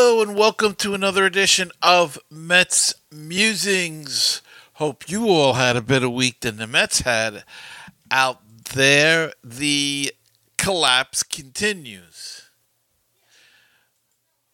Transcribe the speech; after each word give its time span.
Hello 0.00 0.22
and 0.22 0.36
welcome 0.36 0.76
to 0.76 0.94
another 0.94 1.26
edition 1.26 1.72
of 1.82 2.20
Mets 2.30 2.94
Musings. 3.10 4.42
Hope 4.74 5.10
you 5.10 5.26
all 5.26 5.54
had 5.54 5.74
a 5.74 5.82
better 5.82 6.08
week 6.08 6.38
than 6.38 6.56
the 6.56 6.68
Mets 6.68 7.00
had 7.00 7.42
out 8.08 8.40
there. 8.74 9.32
The 9.42 10.12
collapse 10.56 11.24
continues. 11.24 12.48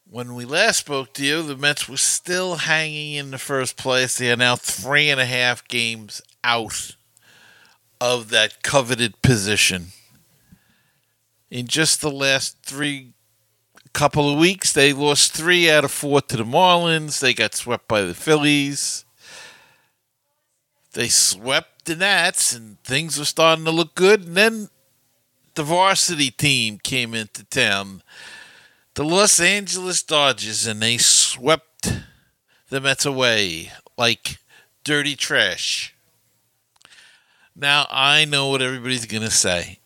When 0.08 0.34
we 0.34 0.46
last 0.46 0.78
spoke 0.78 1.12
to 1.12 1.26
you, 1.26 1.42
the 1.42 1.58
Mets 1.58 1.90
were 1.90 1.98
still 1.98 2.54
hanging 2.56 3.12
in 3.12 3.30
the 3.30 3.36
first 3.36 3.76
place. 3.76 4.16
They 4.16 4.32
are 4.32 4.36
now 4.36 4.56
three 4.56 5.10
and 5.10 5.20
a 5.20 5.26
half 5.26 5.68
games 5.68 6.22
out 6.42 6.96
of 8.00 8.30
that 8.30 8.62
coveted 8.62 9.20
position. 9.20 9.88
In 11.50 11.66
just 11.66 12.00
the 12.00 12.10
last 12.10 12.62
three 12.62 13.12
couple 13.94 14.30
of 14.30 14.38
weeks, 14.38 14.72
they 14.72 14.92
lost 14.92 15.32
three 15.32 15.70
out 15.70 15.84
of 15.84 15.90
four 15.90 16.20
to 16.20 16.36
the 16.36 16.44
Marlins. 16.44 17.20
They 17.20 17.32
got 17.32 17.54
swept 17.54 17.88
by 17.88 18.02
the 18.02 18.12
Phillies. 18.12 19.04
They 20.92 21.08
swept 21.08 21.86
the 21.86 21.96
Nats, 21.96 22.52
and 22.52 22.82
things 22.82 23.18
were 23.18 23.24
starting 23.24 23.64
to 23.64 23.70
look 23.70 23.94
good. 23.94 24.26
And 24.26 24.36
then 24.36 24.68
the 25.54 25.62
varsity 25.62 26.30
team 26.30 26.78
came 26.78 27.14
into 27.14 27.44
town, 27.44 28.02
the 28.94 29.04
Los 29.04 29.40
Angeles 29.40 30.02
Dodgers, 30.02 30.66
and 30.66 30.82
they 30.82 30.98
swept 30.98 31.92
the 32.68 32.80
Mets 32.80 33.06
away 33.06 33.70
like 33.96 34.38
dirty 34.82 35.14
trash. 35.14 35.94
Now, 37.54 37.86
I 37.88 38.24
know 38.24 38.48
what 38.48 38.62
everybody's 38.62 39.06
going 39.06 39.22
to 39.22 39.30
say. 39.30 39.78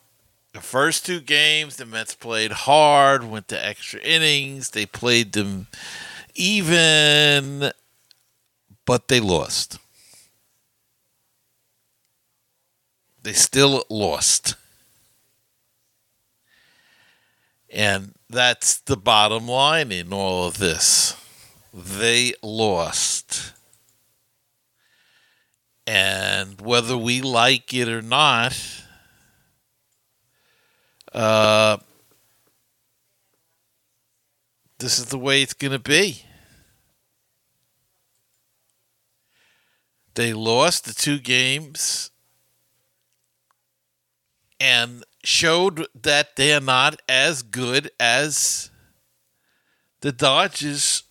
The 0.59 0.65
first 0.65 1.07
two 1.07 1.21
games, 1.21 1.77
the 1.77 1.87
Mets 1.87 2.17
played 2.17 2.51
hard, 2.51 3.23
went 3.23 3.47
to 3.47 3.65
extra 3.65 4.01
innings. 4.01 4.71
They 4.71 4.87
played 4.87 5.31
them 5.31 5.69
even, 6.35 7.71
but 8.85 9.07
they 9.07 9.21
lost. 9.21 9.79
They 13.23 13.35
still 13.35 13.85
lost. 13.89 14.57
And 17.71 18.15
that's 18.29 18.79
the 18.79 18.97
bottom 18.97 19.47
line 19.47 19.93
in 19.93 20.13
all 20.13 20.49
of 20.49 20.59
this. 20.59 21.15
They 21.73 22.35
lost. 22.43 23.53
And 25.87 26.61
whether 26.61 26.99
we 26.99 27.23
like 27.23 27.73
it 27.73 27.89
or 27.89 28.03
not, 28.03 28.61
uh, 31.19 31.79
this 34.79 35.01
is 35.01 35.07
the 35.07 35.19
way 35.19 35.43
it's 35.43 35.53
going 35.53 35.73
to 35.73 35.81
be. 35.81 36.23
They 40.15 40.33
lost 40.33 40.85
the 40.85 40.95
two 40.95 41.19
games 41.19 42.13
and 44.61 45.03
showed 45.25 45.89
that 46.01 46.37
they're 46.37 46.61
not 46.61 47.01
as 47.09 47.43
good 47.43 47.91
as 47.99 48.71
the 50.01 50.13
Dodgers 50.13 51.03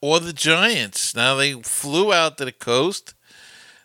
or 0.00 0.18
the 0.18 0.32
Giants. 0.32 1.14
Now 1.14 1.34
they 1.34 1.52
flew 1.60 2.10
out 2.10 2.38
to 2.38 2.46
the 2.46 2.52
coast, 2.52 3.12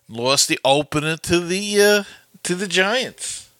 lost 0.08 0.48
the 0.48 0.60
opener 0.64 1.18
to 1.18 1.42
the 1.42 1.82
uh, 1.82 2.04
to 2.44 2.56
the 2.56 2.68
Giants. 2.68 3.51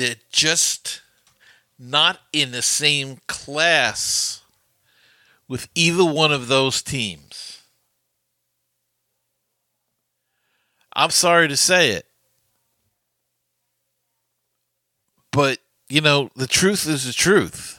They're 0.00 0.16
just 0.32 1.02
not 1.78 2.20
in 2.32 2.52
the 2.52 2.62
same 2.62 3.18
class 3.26 4.40
with 5.46 5.68
either 5.74 6.06
one 6.06 6.32
of 6.32 6.48
those 6.48 6.80
teams. 6.80 7.60
I'm 10.94 11.10
sorry 11.10 11.48
to 11.48 11.56
say 11.58 11.90
it. 11.90 12.06
But, 15.32 15.58
you 15.90 16.00
know, 16.00 16.30
the 16.34 16.46
truth 16.46 16.88
is 16.88 17.04
the 17.04 17.12
truth. 17.12 17.78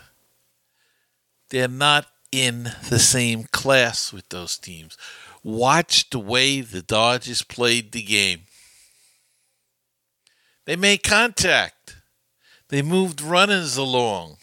They're 1.50 1.68
not 1.68 2.06
in 2.31 2.70
the 2.88 3.00
same 3.00 3.46
class 3.46 4.14
with 4.14 4.30
those 4.30 4.60
teams. 4.60 4.96
Watch 5.44 6.12
the 6.12 6.20
way 6.20 6.62
the 6.62 6.84
Dodgers 6.84 7.42
played 7.42 7.94
the 7.94 8.04
game. 8.04 8.42
They 10.66 10.76
made 10.76 11.02
contact. 11.02 11.96
They 12.72 12.82
moved 12.82 13.20
runners 13.22 13.76
along. 13.76 14.38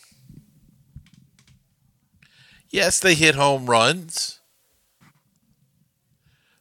Yes, 2.68 3.00
they 3.00 3.14
hit 3.14 3.34
home 3.34 3.64
runs, 3.64 4.40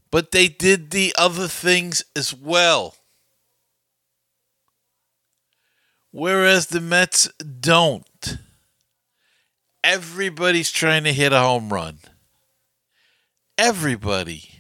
but 0.10 0.32
they 0.32 0.48
did 0.48 0.92
the 0.92 1.14
other 1.18 1.50
things 1.50 2.06
as 2.16 2.34
well. 2.34 2.96
Whereas 6.12 6.68
the 6.68 6.80
Mets 6.80 7.28
don't. 7.60 8.38
Everybody's 9.84 10.72
trying 10.72 11.04
to 11.04 11.12
hit 11.12 11.34
a 11.34 11.40
home 11.40 11.68
run. 11.68 12.00
Everybody. 13.58 14.52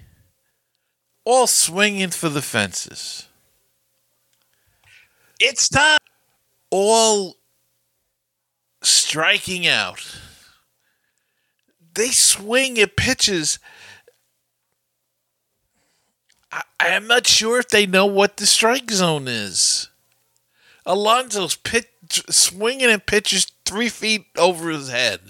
All 1.24 1.48
swinging 1.48 2.10
for 2.10 2.28
the 2.28 2.42
fences. 2.42 3.28
It's 5.40 5.70
time. 5.70 5.97
All 6.80 7.38
striking 8.84 9.66
out. 9.66 10.16
They 11.96 12.10
swing 12.10 12.78
at 12.78 12.96
pitches. 12.96 13.58
I, 16.52 16.62
am 16.80 17.08
not 17.08 17.26
sure 17.26 17.58
if 17.58 17.70
they 17.70 17.88
know 17.88 18.06
what 18.06 18.38
the 18.38 18.46
strike 18.46 18.92
zone 18.92 19.28
is. 19.28 19.90
Alonso's 20.86 21.56
pit, 21.56 21.88
swinging 22.12 22.92
at 22.92 23.08
pitches 23.08 23.48
three 23.66 23.90
feet 23.90 24.28
over 24.38 24.70
his 24.70 24.90
head. 24.90 25.22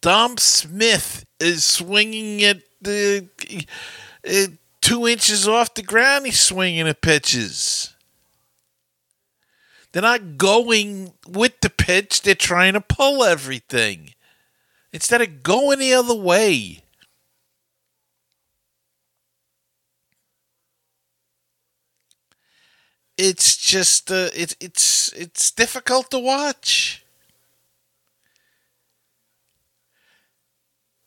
Dom 0.00 0.38
Smith 0.38 1.26
is 1.38 1.64
swinging 1.64 2.42
at 2.44 2.62
the 2.80 3.28
uh, 4.26 4.46
two 4.80 5.06
inches 5.06 5.46
off 5.46 5.74
the 5.74 5.82
ground. 5.82 6.24
He's 6.24 6.40
swinging 6.40 6.88
at 6.88 7.02
pitches. 7.02 7.93
They're 9.94 10.02
not 10.02 10.38
going 10.38 11.12
with 11.24 11.60
the 11.60 11.70
pitch. 11.70 12.22
They're 12.22 12.34
trying 12.34 12.72
to 12.72 12.80
pull 12.80 13.22
everything 13.22 14.14
instead 14.92 15.22
of 15.22 15.44
going 15.44 15.78
the 15.78 15.94
other 15.94 16.16
way. 16.16 16.82
It's 23.16 23.56
just 23.56 24.10
uh, 24.10 24.30
it, 24.34 24.56
it's 24.58 25.12
it's 25.12 25.52
difficult 25.52 26.10
to 26.10 26.18
watch. 26.18 27.04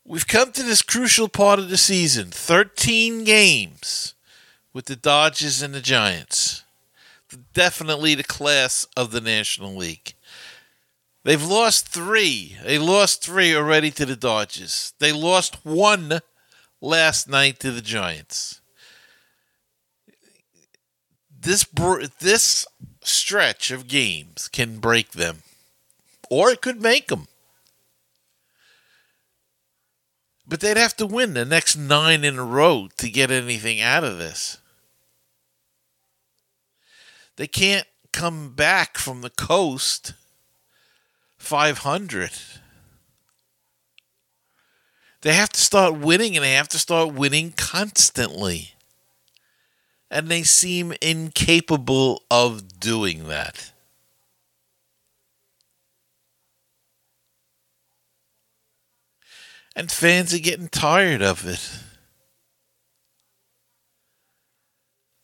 We've 0.05 0.25
come 0.25 0.53
to 0.53 0.63
this 0.63 0.81
crucial 0.81 1.27
part 1.27 1.59
of 1.59 1.69
the 1.69 1.75
season 1.75 2.31
13 2.31 3.25
games 3.25 4.13
with 4.71 4.85
the 4.85 4.95
Dodgers 4.95 5.61
and 5.61 5.73
the 5.73 5.81
Giants. 5.81 6.63
Definitely 7.53 8.15
the 8.15 8.23
class 8.23 8.87
of 8.95 9.11
the 9.11 9.21
National 9.21 9.75
League. 9.75 10.13
They've 11.23 11.43
lost 11.43 11.89
three. 11.89 12.55
They 12.63 12.79
lost 12.79 13.21
three 13.21 13.53
already 13.53 13.91
to 13.91 14.05
the 14.05 14.15
Dodgers. 14.15 14.93
They 14.99 15.11
lost 15.11 15.65
one 15.65 16.21
last 16.79 17.27
night 17.27 17.59
to 17.59 17.71
the 17.71 17.81
Giants. 17.81 18.61
This 21.39 21.65
this 22.19 22.65
stretch 23.03 23.71
of 23.71 23.87
games 23.87 24.47
can 24.47 24.79
break 24.79 25.11
them, 25.11 25.43
or 26.29 26.49
it 26.49 26.61
could 26.61 26.81
make 26.81 27.07
them. 27.07 27.27
But 30.47 30.61
they'd 30.61 30.77
have 30.77 30.95
to 30.97 31.05
win 31.05 31.33
the 31.33 31.45
next 31.45 31.75
nine 31.75 32.23
in 32.23 32.39
a 32.39 32.43
row 32.43 32.87
to 32.97 33.09
get 33.09 33.31
anything 33.31 33.81
out 33.81 34.05
of 34.05 34.17
this. 34.17 34.59
They 37.37 37.47
can't 37.47 37.87
come 38.11 38.53
back 38.53 38.97
from 38.97 39.21
the 39.21 39.29
coast 39.29 40.13
500. 41.37 42.31
They 45.21 45.33
have 45.33 45.49
to 45.49 45.61
start 45.61 45.95
winning 45.95 46.35
and 46.35 46.43
they 46.43 46.53
have 46.53 46.67
to 46.69 46.79
start 46.79 47.13
winning 47.13 47.53
constantly. 47.55 48.73
And 50.09 50.29
they 50.29 50.43
seem 50.43 50.93
incapable 51.01 52.23
of 52.31 52.79
doing 52.79 53.27
that. 53.27 53.71
And 59.75 59.91
fans 59.91 60.33
are 60.33 60.39
getting 60.39 60.69
tired 60.69 61.21
of 61.21 61.45
it. 61.47 61.86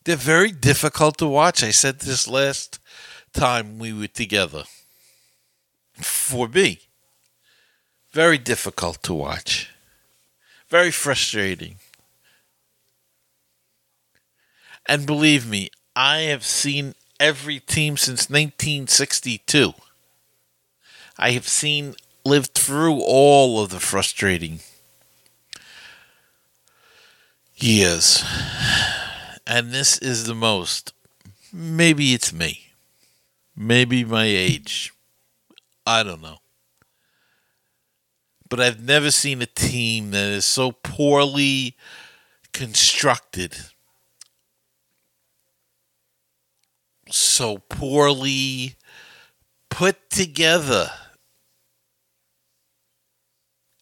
They're 0.03 0.15
very 0.15 0.51
difficult 0.51 1.17
to 1.19 1.27
watch. 1.27 1.63
I 1.63 1.71
said 1.71 2.00
this 2.00 2.27
last 2.27 2.79
time 3.33 3.79
we 3.79 3.94
were 3.94 4.07
together. 4.07 4.63
For 5.94 6.47
me, 6.47 6.79
very 8.11 8.38
difficult 8.38 9.01
to 9.03 9.13
watch, 9.13 9.69
very 10.67 10.91
frustrating. 10.91 11.75
And 14.85 15.05
believe 15.05 15.47
me, 15.47 15.69
I 15.95 16.19
have 16.21 16.44
seen 16.44 16.95
every 17.19 17.59
team 17.59 17.95
since 17.95 18.29
1962. 18.29 19.73
I 21.17 21.31
have 21.31 21.47
seen, 21.47 21.95
lived 22.25 22.53
through 22.53 23.00
all 23.00 23.63
of 23.63 23.69
the 23.69 23.79
frustrating 23.79 24.59
years. 27.55 28.23
And 29.45 29.71
this 29.71 29.97
is 29.97 30.25
the 30.25 30.35
most. 30.35 30.93
Maybe 31.51 32.13
it's 32.13 32.31
me. 32.31 32.71
Maybe 33.55 34.03
my 34.03 34.25
age. 34.25 34.93
I 35.85 36.03
don't 36.03 36.21
know. 36.21 36.37
But 38.49 38.59
I've 38.59 38.81
never 38.81 39.11
seen 39.11 39.41
a 39.41 39.47
team 39.47 40.11
that 40.11 40.27
is 40.27 40.45
so 40.45 40.71
poorly 40.71 41.75
constructed, 42.53 43.55
so 47.09 47.57
poorly 47.57 48.75
put 49.69 50.09
together, 50.09 50.91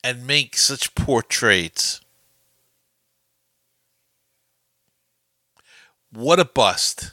and 0.03 0.25
make 0.25 0.57
such 0.57 0.95
poor 0.95 1.21
trades. 1.21 2.01
What 6.13 6.39
a 6.39 6.45
bust. 6.45 7.11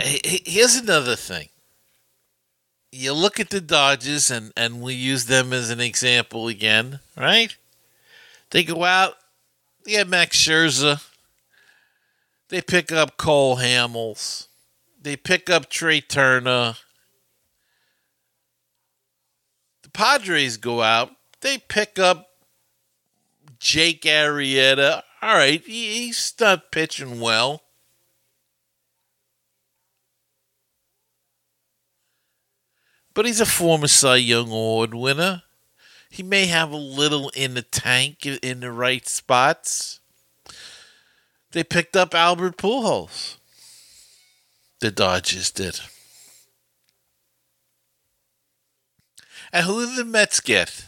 Here's 0.00 0.76
another 0.76 1.16
thing. 1.16 1.48
You 2.90 3.12
look 3.12 3.38
at 3.38 3.50
the 3.50 3.60
Dodgers, 3.60 4.30
and, 4.30 4.52
and 4.56 4.80
we 4.80 4.94
use 4.94 5.26
them 5.26 5.52
as 5.52 5.70
an 5.70 5.80
example 5.80 6.48
again, 6.48 7.00
right? 7.16 7.54
They 8.50 8.64
go 8.64 8.84
out, 8.84 9.14
they 9.84 9.92
have 9.92 10.08
Max 10.08 10.36
Scherzer, 10.36 11.04
they 12.48 12.62
pick 12.62 12.90
up 12.90 13.18
Cole 13.18 13.56
Hamels, 13.58 14.46
they 15.00 15.16
pick 15.16 15.50
up 15.50 15.68
Trea 15.68 16.00
Turner. 16.00 16.76
The 19.82 19.90
Padres 19.90 20.56
go 20.56 20.80
out, 20.80 21.10
they 21.40 21.58
pick 21.58 21.98
up 21.98 22.30
Jake 23.58 24.02
Arrieta 24.02 25.02
all 25.20 25.34
right, 25.34 25.62
he's 25.64 26.34
not 26.40 26.70
pitching 26.70 27.20
well. 27.20 27.62
But 33.14 33.26
he's 33.26 33.40
a 33.40 33.46
former 33.46 33.88
Cy 33.88 34.16
Young 34.16 34.46
Award 34.46 34.94
winner. 34.94 35.42
He 36.08 36.22
may 36.22 36.46
have 36.46 36.70
a 36.70 36.76
little 36.76 37.30
in 37.30 37.54
the 37.54 37.62
tank 37.62 38.24
in 38.24 38.60
the 38.60 38.70
right 38.70 39.06
spots. 39.08 40.00
They 41.50 41.64
picked 41.64 41.96
up 41.96 42.14
Albert 42.14 42.56
Pujols. 42.56 43.36
The 44.80 44.92
Dodgers 44.92 45.50
did. 45.50 45.80
And 49.52 49.66
who 49.66 49.84
did 49.84 49.96
the 49.96 50.04
Mets 50.04 50.40
get? 50.40 50.86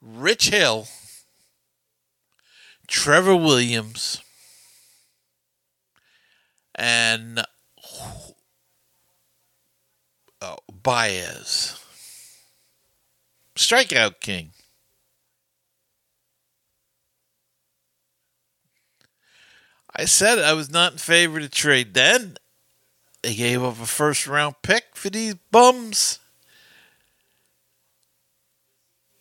Rich 0.00 0.48
Hill 0.48 0.88
Trevor 2.88 3.36
Williams, 3.36 4.22
and 6.74 7.44
oh, 10.40 10.56
Baez. 10.72 11.78
Strikeout 13.54 14.20
King. 14.20 14.52
I 19.94 20.04
said 20.04 20.38
I 20.38 20.52
was 20.54 20.70
not 20.70 20.92
in 20.92 20.98
favor 20.98 21.40
to 21.40 21.48
trade 21.48 21.92
then. 21.92 22.36
They 23.22 23.34
gave 23.34 23.62
up 23.62 23.80
a 23.82 23.86
first 23.86 24.26
round 24.26 24.54
pick 24.62 24.94
for 24.94 25.10
these 25.10 25.34
bums 25.50 26.20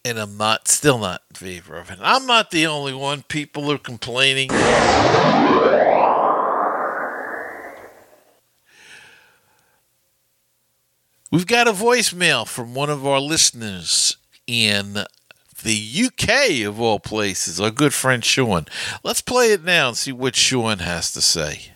and 0.07 0.17
I'm 0.17 0.37
not 0.37 0.67
still 0.67 0.97
not 0.97 1.21
in 1.29 1.35
favor 1.35 1.75
of 1.75 1.91
it. 1.91 1.99
I'm 2.01 2.25
not 2.25 2.51
the 2.51 2.65
only 2.65 2.93
one. 2.93 3.23
People 3.23 3.71
are 3.71 3.77
complaining. 3.77 4.49
We've 11.29 11.45
got 11.45 11.67
a 11.67 11.73
voicemail 11.73 12.47
from 12.47 12.73
one 12.73 12.89
of 12.89 13.05
our 13.05 13.19
listeners 13.19 14.15
in 14.47 14.93
the 15.63 16.05
UK, 16.05 16.65
of 16.65 16.79
all 16.79 16.99
places, 16.99 17.59
our 17.59 17.71
good 17.71 17.93
friend 17.93 18.23
Sean. 18.23 18.65
Let's 19.03 19.21
play 19.21 19.51
it 19.51 19.63
now 19.63 19.89
and 19.89 19.97
see 19.97 20.13
what 20.13 20.37
Sean 20.37 20.79
has 20.79 21.11
to 21.11 21.21
say. 21.21 21.73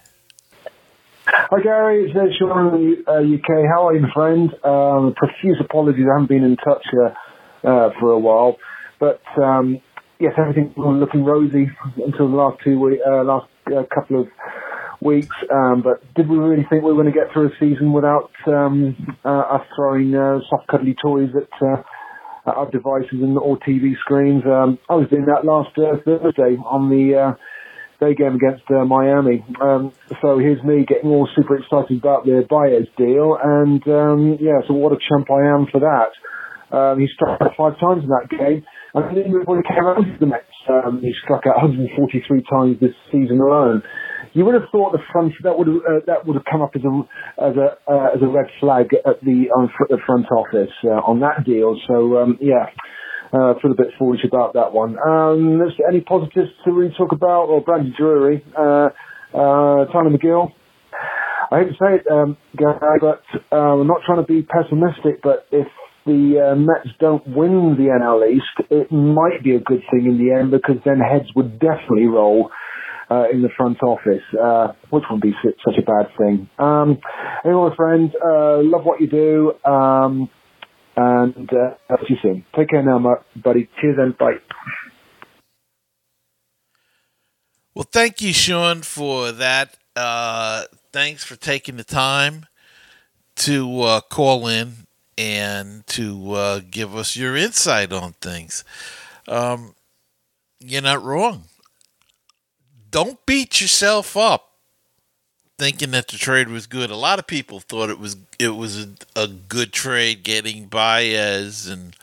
Hi 1.25 1.61
Gary, 1.61 2.05
it's 2.05 2.15
uh, 2.15 2.27
Sean 2.39 2.75
in 2.75 3.03
the 3.05 3.11
uh, 3.11 3.19
UK. 3.19 3.65
How 3.67 3.87
are 3.89 3.95
you, 3.95 4.05
friend? 4.13 4.49
Um, 4.63 5.13
profuse 5.15 5.57
apologies, 5.59 6.05
I 6.09 6.13
haven't 6.13 6.29
been 6.29 6.43
in 6.43 6.55
touch 6.57 6.85
uh, 6.93 7.07
uh, 7.07 7.13
for 7.61 8.11
a 8.11 8.19
while. 8.19 8.57
But 8.99 9.21
um, 9.41 9.81
yes, 10.19 10.33
everything 10.37 10.73
was 10.77 10.99
looking 10.99 11.25
rosy 11.25 11.69
until 11.97 12.29
the 12.29 12.35
last 12.35 12.59
two 12.63 12.79
week, 12.79 12.99
uh, 13.05 13.23
last 13.23 13.47
uh, 13.67 13.83
couple 13.93 14.21
of 14.21 14.27
weeks. 15.01 15.35
Um, 15.51 15.81
but 15.81 16.01
did 16.13 16.29
we 16.29 16.37
really 16.37 16.65
think 16.69 16.83
we 16.83 16.93
were 16.93 17.01
going 17.01 17.11
to 17.11 17.19
get 17.19 17.33
through 17.33 17.47
a 17.47 17.55
season 17.59 17.91
without 17.91 18.31
um, 18.47 19.17
uh, 19.25 19.57
us 19.57 19.65
throwing 19.75 20.15
uh, 20.15 20.39
soft 20.49 20.67
cuddly 20.67 20.95
toys 21.01 21.29
at, 21.35 21.67
uh, 21.67 21.81
our 22.45 22.69
devices 22.69 23.21
and 23.21 23.37
or 23.37 23.57
TV 23.57 23.97
screens? 23.99 24.43
Um, 24.45 24.77
I 24.89 24.95
was 24.95 25.09
doing 25.09 25.25
that 25.25 25.43
last 25.43 25.77
uh, 25.77 25.97
Thursday 26.05 26.57
on 26.63 26.89
the 26.89 27.15
uh, 27.17 27.33
day 27.99 28.13
game 28.15 28.35
against 28.35 28.63
uh, 28.69 28.85
Miami. 28.85 29.43
Um, 29.59 29.91
so 30.21 30.37
here's 30.37 30.63
me 30.63 30.85
getting 30.85 31.09
all 31.09 31.27
super 31.35 31.57
excited 31.57 31.97
about 31.97 32.25
the 32.25 32.45
Baez 32.47 32.87
deal, 32.97 33.37
and 33.41 33.81
um, 33.87 34.37
yeah, 34.39 34.61
so 34.67 34.73
what 34.73 34.93
a 34.93 34.97
chump 35.09 35.29
I 35.31 35.47
am 35.47 35.65
for 35.71 35.79
that. 35.81 36.09
Um, 36.71 36.99
he 36.99 37.07
struck 37.13 37.41
out 37.41 37.51
five 37.57 37.79
times 37.79 38.03
in 38.03 38.09
that 38.09 38.29
game. 38.29 38.63
And 38.93 39.15
then 39.15 39.31
when 39.45 39.63
he 39.63 39.65
came 39.67 39.85
around 39.85 40.03
to 40.03 40.17
the 40.19 40.25
Mets, 40.25 40.51
um, 40.67 40.99
he 41.01 41.11
struck 41.23 41.47
out 41.47 41.55
143 41.63 42.43
times 42.49 42.79
this 42.79 42.95
season 43.11 43.39
alone. 43.39 43.83
You 44.33 44.45
would 44.45 44.55
have 44.55 44.69
thought 44.71 44.91
the 44.91 45.03
front 45.11 45.33
that 45.43 45.57
would 45.57 45.67
have, 45.67 45.83
uh, 45.83 45.99
that 46.07 46.25
would 46.25 46.35
have 46.35 46.45
come 46.49 46.61
up 46.61 46.71
as 46.75 46.83
a 46.83 46.93
as 47.43 47.55
a 47.59 47.75
uh, 47.83 48.15
as 48.15 48.21
a 48.23 48.27
red 48.27 48.47
flag 48.59 48.87
at 49.05 49.19
the 49.23 49.51
um, 49.51 49.67
the 49.89 49.99
front 50.05 50.27
office 50.31 50.71
uh, 50.85 51.03
on 51.03 51.19
that 51.19 51.43
deal. 51.43 51.75
So 51.87 52.17
um, 52.17 52.37
yeah, 52.39 52.71
uh, 53.33 53.55
feel 53.61 53.71
a 53.71 53.75
bit 53.75 53.91
foolish 53.99 54.21
about 54.25 54.53
that 54.53 54.71
one. 54.71 54.95
Um, 54.99 55.59
any 55.87 56.01
positives 56.01 56.49
to 56.63 56.71
really 56.71 56.93
talk 56.97 57.11
about? 57.11 57.47
Or 57.47 57.61
Brandon 57.61 57.93
Drury, 57.97 58.43
uh, 58.57 58.89
uh, 59.35 59.91
Tyler 59.91 60.11
Megill. 60.11 60.51
I 61.51 61.59
hate 61.59 61.67
to 61.67 61.73
say 61.73 61.99
it, 61.99 62.07
um, 62.09 62.37
Gary, 62.55 62.99
but 63.01 63.23
uh, 63.51 63.81
I'm 63.81 63.87
not 63.87 63.99
trying 64.05 64.23
to 64.23 64.27
be 64.27 64.41
pessimistic, 64.41 65.21
but 65.21 65.47
if 65.51 65.67
the 66.05 66.51
uh, 66.51 66.55
Mets 66.55 66.89
don't 66.99 67.25
win 67.27 67.75
the 67.77 67.89
NL 67.91 68.29
East, 68.29 68.69
it 68.69 68.91
might 68.91 69.43
be 69.43 69.55
a 69.55 69.59
good 69.59 69.81
thing 69.91 70.05
in 70.05 70.17
the 70.17 70.33
end 70.33 70.51
because 70.51 70.77
then 70.85 70.99
heads 70.99 71.29
would 71.35 71.59
definitely 71.59 72.07
roll 72.07 72.49
uh, 73.09 73.25
in 73.31 73.41
the 73.41 73.49
front 73.55 73.81
office, 73.83 74.23
uh, 74.41 74.69
which 74.89 75.03
wouldn't 75.09 75.21
be 75.21 75.33
such 75.43 75.77
a 75.77 75.81
bad 75.81 76.07
thing. 76.17 76.49
Um, 76.57 76.99
anyway, 77.45 77.69
friends, 77.75 78.13
uh, 78.23 78.61
love 78.63 78.85
what 78.85 79.01
you 79.01 79.07
do, 79.07 79.53
um, 79.69 80.29
and 80.95 81.49
uh, 81.53 81.97
see 82.07 82.13
you 82.13 82.17
soon. 82.21 82.45
Take 82.55 82.69
care 82.69 82.83
now, 82.83 83.17
buddy. 83.35 83.69
Cheers 83.79 83.97
and 83.99 84.17
bye. 84.17 84.35
Well, 87.75 87.87
thank 87.91 88.21
you, 88.21 88.33
Sean, 88.33 88.81
for 88.81 89.31
that. 89.31 89.77
Uh, 89.95 90.63
thanks 90.91 91.23
for 91.23 91.35
taking 91.35 91.75
the 91.77 91.83
time 91.83 92.45
to 93.35 93.81
uh, 93.81 94.01
call 94.01 94.47
in 94.47 94.87
and 95.21 95.85
to 95.85 96.33
uh, 96.33 96.61
give 96.71 96.95
us 96.95 97.15
your 97.15 97.37
insight 97.37 97.93
on 97.93 98.13
things. 98.13 98.63
Um, 99.27 99.75
you're 100.59 100.81
not 100.81 101.03
wrong. 101.03 101.43
Don't 102.89 103.23
beat 103.27 103.61
yourself 103.61 104.17
up 104.17 104.53
thinking 105.59 105.91
that 105.91 106.07
the 106.07 106.17
trade 106.17 106.49
was 106.49 106.65
good. 106.65 106.89
A 106.89 106.95
lot 106.95 107.19
of 107.19 107.27
people 107.27 107.59
thought 107.59 107.91
it 107.91 107.99
was 107.99 108.17
it 108.39 108.55
was 108.55 108.83
a, 108.83 108.89
a 109.15 109.27
good 109.27 109.71
trade 109.71 110.23
getting 110.23 110.65
Baez 110.65 111.67
and 111.67 111.95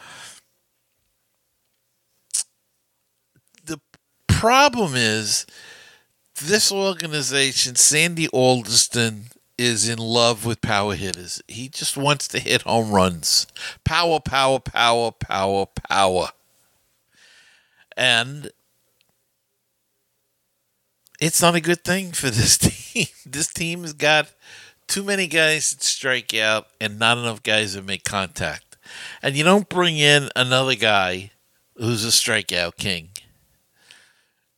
the 3.65 3.81
problem 4.29 4.93
is 4.95 5.45
this 6.41 6.71
organization, 6.71 7.75
Sandy 7.75 8.29
Alderson 8.29 9.25
is 9.59 9.89
in 9.89 9.99
love 9.99 10.47
with 10.47 10.63
power 10.63 10.95
hitters. 10.95 11.43
He 11.49 11.69
just 11.69 11.97
wants 11.97 12.29
to 12.29 12.39
hit 12.39 12.63
home 12.63 12.93
runs. 12.93 13.47
Power, 13.85 14.21
power, 14.21 14.61
power, 14.61 15.11
power, 15.11 15.67
power. 15.67 16.29
And 17.97 18.51
it's 21.21 21.43
not 21.43 21.57
a 21.57 21.61
good 21.61 21.85
thing 21.85 22.13
for 22.13 22.31
this 22.31 22.57
team. 22.95 23.07
This 23.27 23.49
team 23.49 23.83
has 23.83 23.93
got 23.93 24.31
too 24.87 25.03
many 25.03 25.27
guys 25.27 25.71
that 25.71 25.83
strike 25.83 26.35
out 26.35 26.69
and 26.81 26.99
not 26.99 27.19
enough 27.19 27.43
guys 27.43 27.75
that 27.75 27.85
make 27.85 28.05
contact. 28.05 28.77
And 29.23 29.37
you 29.37 29.45
don't 29.45 29.69
bring 29.69 29.99
in 29.99 30.31
another 30.35 30.75
guy 30.75 31.33
who's 31.77 32.05
a 32.05 32.09
strikeout 32.09 32.77
king. 32.77 33.11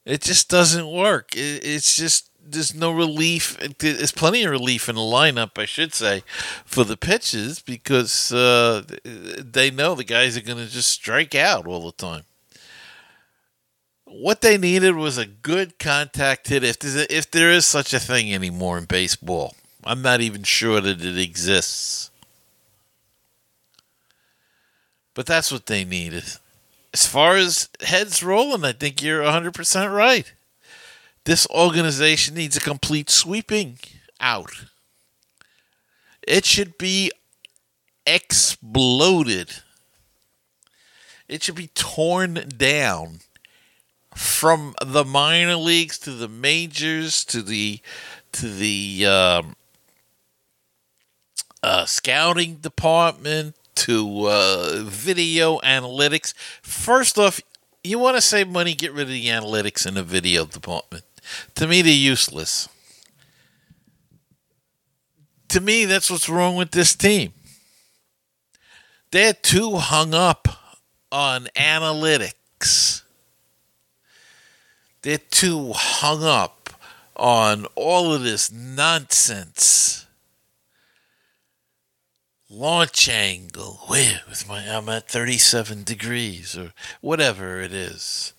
It 0.04 0.23
just 0.23 0.49
doesn't 0.49 0.90
work. 0.90 1.30
It's 1.35 1.97
just 1.97 2.29
there's 2.52 2.75
no 2.75 2.90
relief. 2.90 3.57
There's 3.78 4.12
plenty 4.12 4.45
of 4.45 4.50
relief 4.50 4.88
in 4.88 4.97
the 4.97 5.00
lineup, 5.00 5.59
I 5.59 5.64
should 5.64 5.95
say, 5.95 6.23
for 6.64 6.85
the 6.85 6.97
pitches 6.97 7.61
because 7.61 8.33
uh, 8.33 8.83
they 9.04 9.71
know 9.71 9.95
the 9.95 10.04
guys 10.04 10.37
are 10.37 10.42
going 10.42 10.59
to 10.59 10.71
just 10.71 10.90
strike 10.90 11.35
out 11.35 11.66
all 11.66 11.85
the 11.85 11.92
time. 11.92 12.25
What 14.04 14.40
they 14.40 14.59
needed 14.59 14.97
was 14.97 15.19
a 15.19 15.26
good 15.26 15.78
contact 15.78 16.49
hit, 16.49 16.64
if 16.64 16.83
a, 16.83 17.16
if 17.16 17.30
there 17.30 17.50
is 17.50 17.64
such 17.64 17.95
a 17.95 18.00
thing 18.00 18.35
anymore 18.35 18.76
in 18.78 18.85
baseball. 18.87 19.54
I'm 19.85 20.02
not 20.02 20.21
even 20.21 20.42
sure 20.42 20.80
that 20.80 21.02
it 21.02 21.19
exists. 21.19 22.11
But 25.14 25.26
that's 25.26 25.52
what 25.52 25.66
they 25.66 25.85
needed. 25.85 26.25
As 26.92 27.07
far 27.07 27.37
as 27.37 27.69
heads 27.80 28.23
rolling, 28.23 28.64
I 28.64 28.73
think 28.73 29.02
you're 29.02 29.23
100% 29.23 29.95
right. 29.95 30.33
This 31.25 31.47
organization 31.50 32.35
needs 32.35 32.57
a 32.57 32.61
complete 32.61 33.11
sweeping 33.11 33.79
out. 34.21 34.65
It 36.27 36.45
should 36.45 36.79
be 36.79 37.12
exploded. 38.07 39.50
It 41.29 41.43
should 41.43 41.55
be 41.55 41.69
torn 41.69 42.35
down 42.57 43.21
from 44.15 44.75
the 44.85 45.05
minor 45.05 45.57
leagues 45.57 45.99
to 46.00 46.11
the 46.11 46.29
majors 46.29 47.25
to 47.27 47.43
the 47.43 47.81
to 48.33 48.49
the 48.49 49.07
um, 49.07 49.57
uh, 51.62 51.85
scouting 51.85 52.57
department 52.57 53.55
to 53.77 54.27
uh, 54.27 54.83
video 54.85 55.59
analytics. 55.61 56.35
First 56.62 57.19
off, 57.19 57.41
you 57.83 57.99
want 57.99 58.17
to 58.17 58.21
save 58.21 58.49
money, 58.49 58.75
get 58.75 58.93
rid 58.93 59.03
of 59.03 59.09
the 59.09 59.27
analytics 59.27 59.87
in 59.87 59.95
the 59.95 60.03
video 60.03 60.45
department. 60.45 61.05
To 61.56 61.66
me, 61.66 61.82
they're 61.82 61.92
useless. 61.92 62.68
To 65.49 65.60
me, 65.60 65.84
that's 65.84 66.10
what's 66.10 66.28
wrong 66.28 66.56
with 66.56 66.70
this 66.70 66.94
team. 66.94 67.32
They're 69.10 69.32
too 69.32 69.76
hung 69.76 70.14
up 70.14 70.46
on 71.10 71.49
analytics. 71.56 73.02
They're 75.02 75.18
too 75.18 75.72
hung 75.75 76.22
up 76.22 76.70
on 77.16 77.66
all 77.75 78.12
of 78.12 78.22
this 78.22 78.52
nonsense. 78.52 80.06
Launch 82.49 83.08
angle, 83.08 83.80
with 83.88 84.44
my 84.49 84.60
I'm 84.60 84.88
at 84.88 85.08
37 85.08 85.84
degrees 85.84 86.56
or 86.56 86.72
whatever 87.00 87.60
it 87.60 87.72
is. 87.72 88.32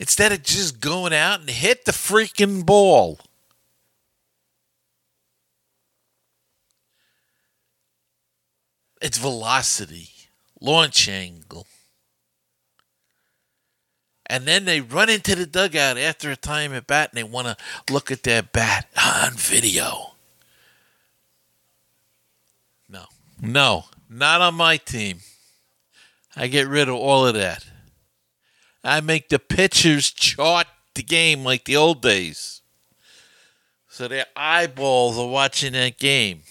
Instead 0.00 0.32
of 0.32 0.42
just 0.42 0.80
going 0.80 1.12
out 1.12 1.40
and 1.40 1.50
hit 1.50 1.84
the 1.84 1.92
freaking 1.92 2.64
ball. 2.64 3.20
It's 9.02 9.18
velocity, 9.18 10.08
launch 10.58 11.06
angle. 11.06 11.66
And 14.24 14.46
then 14.46 14.64
they 14.64 14.80
run 14.80 15.10
into 15.10 15.34
the 15.34 15.44
dugout 15.44 15.98
after 15.98 16.30
a 16.30 16.36
time 16.36 16.72
at 16.72 16.86
bat 16.86 17.10
and 17.10 17.18
they 17.18 17.24
want 17.24 17.48
to 17.48 17.92
look 17.92 18.10
at 18.10 18.22
their 18.22 18.42
bat 18.42 18.88
on 19.04 19.32
video. 19.34 20.12
No, 22.88 23.04
no, 23.38 23.84
not 24.08 24.40
on 24.40 24.54
my 24.54 24.78
team. 24.78 25.18
I 26.34 26.46
get 26.46 26.68
rid 26.68 26.88
of 26.88 26.94
all 26.94 27.26
of 27.26 27.34
that. 27.34 27.66
I 28.82 29.00
make 29.00 29.28
the 29.28 29.38
pitchers 29.38 30.10
chart 30.10 30.66
the 30.94 31.02
game 31.02 31.44
like 31.44 31.64
the 31.64 31.76
old 31.76 32.02
days. 32.02 32.62
So 33.88 34.08
their 34.08 34.26
eyeballs 34.34 35.18
are 35.18 35.28
watching 35.28 35.72
that 35.72 35.98
game. 35.98 36.42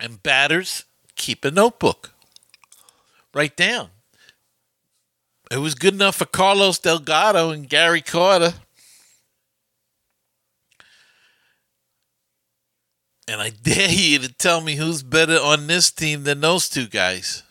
And 0.00 0.22
batters 0.22 0.84
keep 1.16 1.44
a 1.44 1.50
notebook. 1.50 2.12
Write 3.32 3.56
down 3.56 3.90
it 5.50 5.58
was 5.58 5.74
good 5.74 5.94
enough 5.94 6.16
for 6.16 6.24
Carlos 6.24 6.78
Delgado 6.78 7.50
and 7.50 7.68
Gary 7.68 8.00
Carter. 8.00 8.54
And 13.28 13.40
I 13.40 13.50
dare 13.62 13.90
you 13.90 14.18
to 14.18 14.32
tell 14.32 14.60
me 14.60 14.76
who's 14.76 15.02
better 15.02 15.38
on 15.38 15.66
this 15.66 15.90
team 15.90 16.24
than 16.24 16.40
those 16.40 16.68
two 16.68 16.88
guys. 16.88 17.42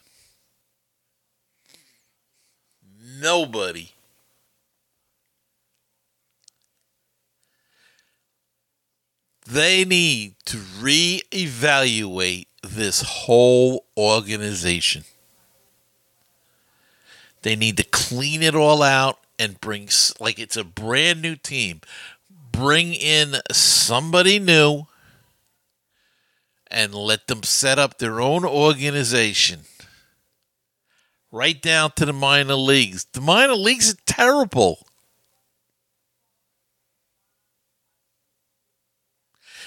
Nobody. 3.24 3.92
They 9.48 9.86
need 9.86 10.36
to 10.48 10.58
reevaluate 10.58 12.48
this 12.62 13.02
whole 13.02 13.86
organization. 13.98 15.06
They 17.44 17.56
need 17.56 17.78
to 17.78 17.84
clean 17.86 18.44
it 18.44 18.56
all 18.56 18.84
out 18.84 19.20
and 19.40 19.62
bring 19.62 19.88
like 20.20 20.38
it's 20.38 20.58
a 20.58 20.66
brand 20.66 21.22
new 21.22 21.38
team. 21.38 21.80
Bring 22.52 22.94
in 22.94 23.38
somebody 23.54 24.38
new 24.38 24.88
and 26.70 26.94
let 26.94 27.28
them 27.28 27.44
set 27.44 27.80
up 27.80 28.00
their 28.00 28.20
own 28.20 28.44
organization. 28.44 29.62
Right 31.34 31.60
down 31.60 31.94
to 31.96 32.06
the 32.06 32.14
minor 32.14 32.54
leagues. 32.54 33.08
The 33.12 33.20
minor 33.20 33.56
leagues 33.56 33.92
are 33.92 33.98
terrible. 34.06 34.86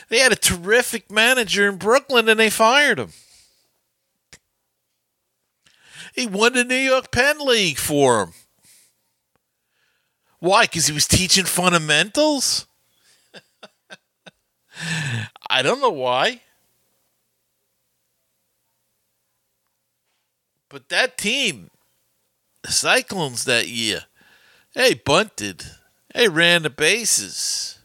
They 0.08 0.20
had 0.20 0.30
a 0.30 0.36
terrific 0.36 1.10
manager 1.10 1.68
in 1.68 1.76
Brooklyn 1.76 2.28
and 2.28 2.38
they 2.38 2.50
fired 2.50 3.00
him. 3.00 3.10
He 6.14 6.28
won 6.28 6.52
the 6.52 6.62
New 6.62 6.76
York 6.76 7.10
Penn 7.10 7.44
League 7.44 7.78
for 7.78 8.22
him. 8.22 8.32
Why? 10.38 10.66
Because 10.66 10.86
he 10.86 10.94
was 10.94 11.08
teaching 11.08 11.46
fundamentals? 11.46 12.68
I 15.50 15.62
don't 15.62 15.80
know 15.80 15.90
why. 15.90 16.42
But 20.68 20.88
that 20.88 21.16
team, 21.16 21.70
the 22.62 22.72
Cyclones 22.72 23.44
that 23.44 23.68
year, 23.68 24.04
they 24.74 24.94
bunted. 24.94 25.64
They 26.14 26.28
ran 26.28 26.62
the 26.62 26.70
bases. 26.70 27.78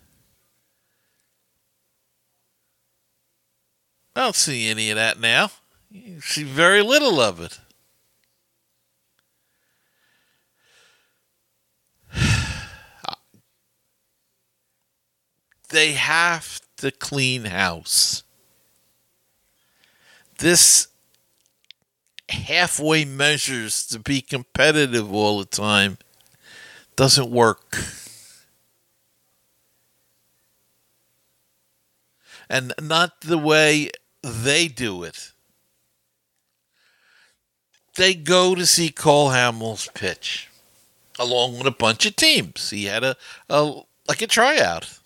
I 4.16 4.22
don't 4.22 4.36
see 4.36 4.68
any 4.68 4.90
of 4.90 4.96
that 4.96 5.20
now. 5.20 5.52
You 5.90 6.22
see 6.22 6.44
very 6.44 6.82
little 6.82 7.20
of 7.20 7.42
it. 7.42 7.60
they 15.70 15.94
have 15.94 16.62
to 16.78 16.92
clean 16.92 17.46
house. 17.46 18.24
This 20.40 20.88
halfway 22.32 23.06
measures 23.06 23.86
to 23.88 24.00
be 24.00 24.22
competitive 24.22 25.14
all 25.14 25.40
the 25.40 25.46
time 25.46 25.98
doesn't 26.96 27.30
work. 27.30 27.78
And 32.50 32.74
not 32.82 33.22
the 33.22 33.38
way 33.38 33.90
they 34.22 34.68
do 34.68 35.04
it. 35.04 35.32
They 37.96 38.14
go 38.14 38.56
to 38.56 38.66
see 38.66 38.90
Cole 38.90 39.30
Hamels 39.30 39.94
pitch 39.94 40.50
along 41.20 41.58
with 41.58 41.68
a 41.68 41.72
bunch 41.72 42.06
of 42.06 42.16
teams. 42.16 42.70
He 42.70 42.86
had 42.86 43.04
a, 43.04 43.16
a 43.50 43.82
like 44.08 44.22
a 44.22 44.28
tryout. 44.28 45.00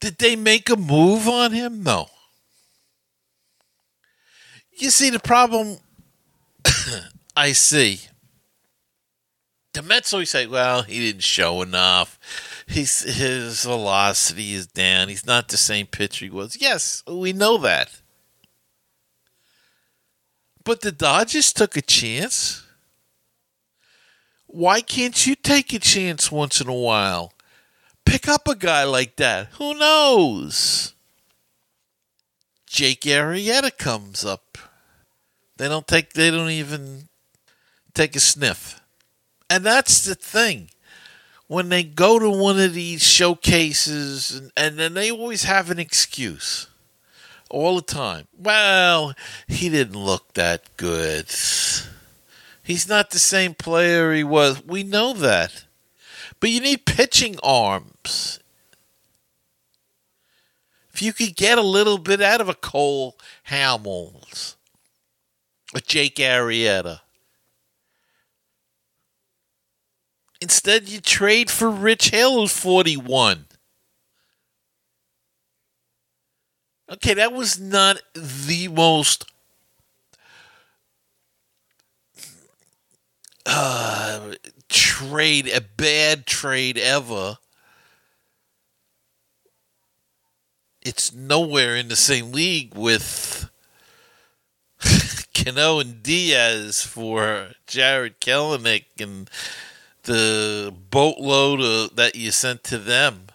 Did 0.00 0.18
they 0.18 0.36
make 0.36 0.68
a 0.68 0.76
move 0.76 1.28
on 1.28 1.52
him? 1.52 1.82
No. 1.82 2.08
You 4.76 4.90
see, 4.90 5.10
the 5.10 5.20
problem 5.20 5.78
I 7.36 7.52
see. 7.52 8.00
The 9.72 9.82
Mets 9.82 10.12
always 10.12 10.30
say, 10.30 10.46
well, 10.46 10.82
he 10.82 11.00
didn't 11.00 11.24
show 11.24 11.60
enough. 11.60 12.18
He's, 12.66 13.00
his 13.02 13.64
velocity 13.64 14.54
is 14.54 14.68
down. 14.68 15.08
He's 15.08 15.26
not 15.26 15.48
the 15.48 15.56
same 15.56 15.86
pitcher 15.86 16.26
he 16.26 16.30
was. 16.30 16.60
Yes, 16.60 17.02
we 17.08 17.32
know 17.32 17.58
that. 17.58 18.00
But 20.62 20.80
the 20.80 20.92
Dodgers 20.92 21.52
took 21.52 21.76
a 21.76 21.82
chance. 21.82 22.64
Why 24.46 24.80
can't 24.80 25.26
you 25.26 25.34
take 25.34 25.72
a 25.72 25.80
chance 25.80 26.30
once 26.30 26.60
in 26.60 26.68
a 26.68 26.72
while? 26.72 27.32
Pick 28.06 28.28
up 28.28 28.46
a 28.46 28.54
guy 28.54 28.84
like 28.84 29.16
that. 29.16 29.48
Who 29.58 29.74
knows? 29.74 30.94
Jake 32.66 33.02
Arrieta 33.02 33.76
comes 33.76 34.24
up. 34.24 34.43
They 35.56 35.68
don't 35.68 35.86
take 35.86 36.12
they 36.12 36.30
don't 36.30 36.50
even 36.50 37.08
take 37.94 38.16
a 38.16 38.20
sniff. 38.20 38.80
And 39.48 39.64
that's 39.64 40.04
the 40.04 40.14
thing. 40.14 40.70
When 41.46 41.68
they 41.68 41.82
go 41.82 42.18
to 42.18 42.30
one 42.30 42.58
of 42.58 42.74
these 42.74 43.02
showcases 43.02 44.32
and, 44.32 44.52
and 44.56 44.78
then 44.78 44.94
they 44.94 45.10
always 45.10 45.44
have 45.44 45.70
an 45.70 45.78
excuse. 45.78 46.68
All 47.50 47.76
the 47.76 47.82
time. 47.82 48.26
Well, 48.36 49.14
he 49.46 49.68
didn't 49.68 49.98
look 49.98 50.34
that 50.34 50.76
good. 50.76 51.26
He's 52.62 52.88
not 52.88 53.10
the 53.10 53.18
same 53.18 53.54
player 53.54 54.12
he 54.12 54.24
was. 54.24 54.64
We 54.64 54.82
know 54.82 55.12
that. 55.12 55.64
But 56.40 56.50
you 56.50 56.60
need 56.60 56.86
pitching 56.86 57.36
arms. 57.42 58.40
If 60.92 61.02
you 61.02 61.12
could 61.12 61.36
get 61.36 61.58
a 61.58 61.62
little 61.62 61.98
bit 61.98 62.22
out 62.22 62.40
of 62.40 62.48
a 62.48 62.54
Cole 62.54 63.16
Hamels, 63.48 64.56
Jake 65.80 66.16
Arrieta. 66.16 67.00
Instead, 70.40 70.88
you 70.88 71.00
trade 71.00 71.50
for 71.50 71.70
Rich 71.70 72.10
Hill, 72.10 72.40
who's 72.40 72.52
41. 72.52 73.46
Okay, 76.90 77.14
that 77.14 77.32
was 77.32 77.58
not 77.58 78.00
the 78.14 78.68
most 78.68 79.24
uh, 83.46 84.34
trade, 84.68 85.48
a 85.48 85.60
bad 85.60 86.26
trade 86.26 86.78
ever. 86.78 87.38
It's 90.82 91.14
nowhere 91.14 91.74
in 91.74 91.88
the 91.88 91.96
same 91.96 92.32
league 92.32 92.74
with 92.74 93.43
Cano 95.44 95.78
and 95.78 96.02
Diaz 96.02 96.80
for 96.86 97.50
Jarred 97.66 98.18
Kelenic 98.18 98.84
and 98.98 99.28
the 100.04 100.72
boatload 100.90 101.60
of, 101.60 101.96
that 101.96 102.14
you 102.14 102.30
sent 102.30 102.64
to 102.64 102.78
them. 102.78 103.26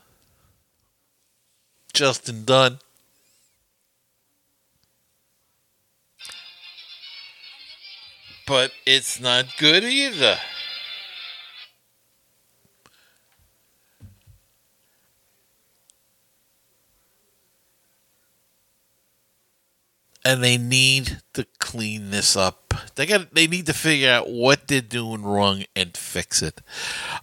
Justin 1.93 2.45
Dunn. 2.45 2.79
But 8.47 8.71
it's 8.87 9.19
not 9.19 9.45
good 9.59 9.83
either. 9.83 10.39
And 20.25 20.43
they 20.43 20.57
need 20.57 21.21
to 21.33 21.45
clean 21.59 22.11
this 22.11 22.35
up. 22.35 22.73
They 22.95 23.05
got 23.05 23.33
they 23.33 23.47
need 23.47 23.65
to 23.67 23.73
figure 23.73 24.11
out 24.11 24.29
what 24.29 24.67
they're 24.67 24.81
doing 24.81 25.23
wrong 25.23 25.63
and 25.75 25.95
fix 25.95 26.41
it. 26.41 26.61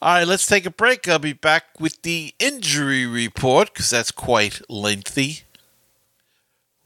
All 0.00 0.14
right, 0.14 0.26
let's 0.26 0.46
take 0.46 0.66
a 0.66 0.70
break. 0.70 1.08
I'll 1.08 1.18
be 1.18 1.32
back 1.32 1.64
with 1.78 2.02
the 2.02 2.34
injury 2.38 3.06
report 3.06 3.72
because 3.72 3.90
that's 3.90 4.10
quite 4.10 4.60
lengthy. 4.68 5.40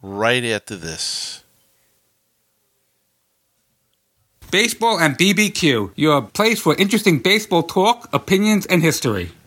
Right 0.03 0.45
after 0.45 0.77
this. 0.77 1.45
Baseball 4.51 4.99
and 4.99 5.17
BBQ, 5.17 5.93
your 5.95 6.23
place 6.23 6.61
for 6.61 6.75
interesting 6.75 7.21
baseball 7.21 7.63
talk, 7.63 8.09
opinions, 8.13 8.67
and 8.67 8.83
history. 8.83 9.31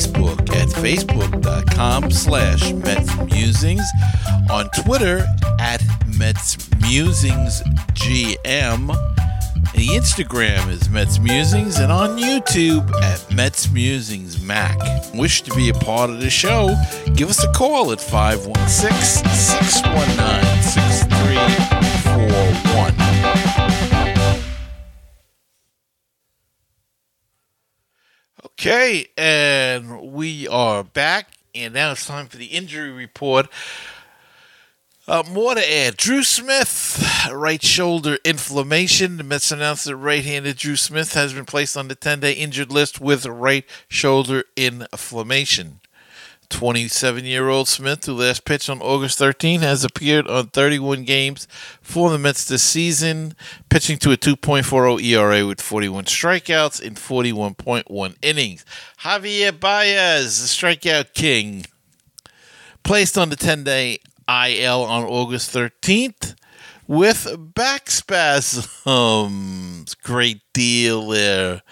Facebook 0.00 0.40
at 0.56 0.68
facebook.com 0.68 2.10
slash 2.10 2.72
Mets 2.72 3.14
Musings, 3.26 3.82
on 4.50 4.70
Twitter 4.70 5.26
at 5.58 5.82
Mets 6.18 6.70
Musings 6.80 7.62
GM, 7.92 8.88
the 9.74 9.88
Instagram 9.88 10.70
is 10.70 10.88
Mets 10.88 11.18
Musings, 11.18 11.78
and 11.78 11.92
on 11.92 12.16
YouTube 12.16 12.90
at 13.02 13.30
Mets 13.34 13.70
Musings 13.70 14.40
Mac. 14.40 14.78
Wish 15.12 15.42
to 15.42 15.54
be 15.54 15.68
a 15.68 15.74
part 15.74 16.08
of 16.08 16.20
the 16.20 16.30
show? 16.30 16.74
Give 17.14 17.28
us 17.28 17.44
a 17.44 17.52
call 17.52 17.92
at 17.92 18.00
516 18.00 19.28
619 19.30 20.62
6341. 20.62 21.79
Okay, 28.60 29.06
and 29.16 30.12
we 30.12 30.46
are 30.46 30.84
back, 30.84 31.28
and 31.54 31.72
now 31.72 31.92
it's 31.92 32.04
time 32.04 32.26
for 32.26 32.36
the 32.36 32.44
injury 32.44 32.90
report. 32.90 33.48
Uh, 35.08 35.22
more 35.30 35.54
to 35.54 35.72
add. 35.74 35.96
Drew 35.96 36.22
Smith, 36.22 37.02
right 37.32 37.62
shoulder 37.62 38.18
inflammation. 38.22 39.16
The 39.16 39.24
Mets 39.24 39.50
announced 39.50 39.86
that 39.86 39.96
right-handed 39.96 40.58
Drew 40.58 40.76
Smith 40.76 41.14
has 41.14 41.32
been 41.32 41.46
placed 41.46 41.74
on 41.74 41.88
the 41.88 41.96
10-day 41.96 42.34
injured 42.34 42.70
list 42.70 43.00
with 43.00 43.24
right 43.24 43.64
shoulder 43.88 44.44
inflammation. 44.56 45.79
27-year-old 46.50 47.68
Smith, 47.68 48.04
who 48.04 48.14
last 48.14 48.44
pitched 48.44 48.68
on 48.68 48.82
August 48.82 49.18
13, 49.18 49.60
has 49.60 49.84
appeared 49.84 50.28
on 50.28 50.48
31 50.48 51.04
games 51.04 51.48
for 51.80 52.10
the 52.10 52.18
Mets 52.18 52.44
this 52.44 52.62
season, 52.62 53.34
pitching 53.70 53.98
to 53.98 54.12
a 54.12 54.16
2.40 54.16 55.02
ERA 55.02 55.46
with 55.46 55.60
41 55.60 56.04
strikeouts 56.04 56.82
in 56.82 56.94
41.1 56.94 58.16
innings. 58.20 58.64
Javier 59.00 59.58
Baez, 59.58 60.42
the 60.42 60.46
strikeout 60.46 61.14
king, 61.14 61.64
placed 62.82 63.16
on 63.16 63.30
the 63.30 63.36
10-day 63.36 63.98
IL 64.28 64.82
on 64.82 65.04
August 65.04 65.54
13th 65.54 66.34
with 66.86 67.54
back 67.54 67.90
spasms. 67.90 69.94
Great 70.02 70.42
deal 70.52 71.08
there. 71.08 71.62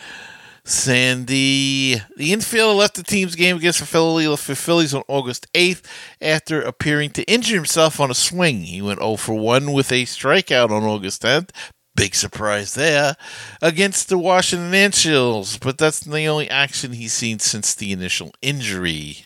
Sandy, 0.69 1.95
the 2.17 2.33
infielder 2.33 2.77
left 2.77 2.95
the 2.97 3.03
team's 3.03 3.35
game 3.35 3.57
against 3.57 3.81
the 3.81 3.87
Philadelphia 3.87 4.55
Phillies 4.55 4.93
on 4.93 5.03
August 5.09 5.51
8th 5.55 5.83
after 6.21 6.61
appearing 6.61 7.09
to 7.13 7.23
injure 7.25 7.55
himself 7.55 7.99
on 7.99 8.11
a 8.11 8.15
swing. 8.15 8.65
He 8.65 8.83
went 8.83 9.01
0 9.01 9.17
for 9.17 9.35
1 9.35 9.73
with 9.73 9.91
a 9.91 10.05
strikeout 10.05 10.71
on 10.71 10.83
August 10.83 11.23
10th. 11.23 11.51
Big 11.97 12.15
surprise 12.15 12.75
there 12.75 13.17
against 13.63 14.11
the 14.11 14.19
Washington 14.19 14.71
Nationals, 14.71 15.57
but 15.57 15.79
that's 15.79 16.01
the 16.01 16.27
only 16.27 16.51
action 16.51 16.93
he's 16.93 17.15
seen 17.15 17.39
since 17.39 17.75
the 17.75 17.91
initial 17.91 18.31
injury. 18.43 19.25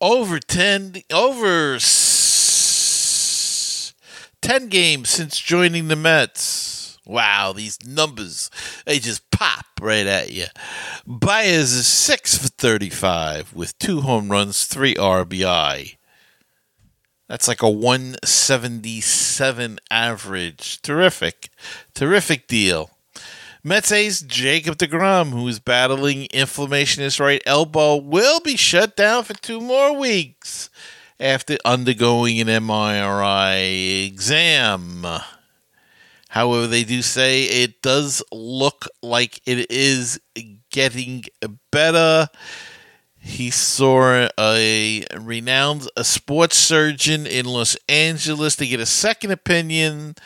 Over 0.00 0.40
10 0.40 1.02
over 1.12 1.74
s- 1.74 2.64
10 4.40 4.68
games 4.68 5.10
since 5.10 5.38
joining 5.38 5.88
the 5.88 5.96
Mets. 5.96 6.73
Wow, 7.06 7.52
these 7.52 7.78
numbers, 7.86 8.50
they 8.86 8.98
just 8.98 9.30
pop 9.30 9.66
right 9.80 10.06
at 10.06 10.32
you. 10.32 10.46
Baez 11.06 11.72
is 11.72 11.86
6 11.86 12.38
for 12.38 12.48
35 12.48 13.54
with 13.54 13.78
two 13.78 14.00
home 14.00 14.30
runs, 14.30 14.64
3 14.64 14.94
RBI. 14.94 15.96
That's 17.28 17.46
like 17.48 17.62
a 17.62 17.68
177 17.68 19.78
average. 19.90 20.80
Terrific. 20.82 21.48
Terrific 21.94 22.46
deal. 22.46 22.90
Mets 23.62 23.92
ace 23.92 24.20
Jacob 24.20 24.76
DeGrom, 24.76 25.30
who 25.30 25.48
is 25.48 25.58
battling 25.58 26.26
inflammation 26.26 27.00
in 27.00 27.04
his 27.04 27.18
right 27.18 27.40
elbow, 27.46 27.96
will 27.96 28.40
be 28.40 28.56
shut 28.56 28.94
down 28.94 29.24
for 29.24 29.32
two 29.32 29.58
more 29.58 29.96
weeks 29.96 30.68
after 31.18 31.56
undergoing 31.64 32.40
an 32.40 32.48
MRI 32.48 34.06
exam. 34.06 35.06
However, 36.34 36.66
they 36.66 36.82
do 36.82 37.00
say 37.00 37.44
it 37.44 37.80
does 37.80 38.20
look 38.32 38.88
like 39.04 39.40
it 39.46 39.70
is 39.70 40.20
getting 40.72 41.22
better. 41.70 42.28
He 43.16 43.50
saw 43.50 44.28
a 44.36 45.04
renowned 45.16 45.88
a 45.96 46.02
sports 46.02 46.56
surgeon 46.56 47.24
in 47.28 47.46
Los 47.46 47.76
Angeles 47.88 48.56
to 48.56 48.66
get 48.66 48.80
a 48.80 48.84
second 48.84 49.30
opinion, 49.30 50.16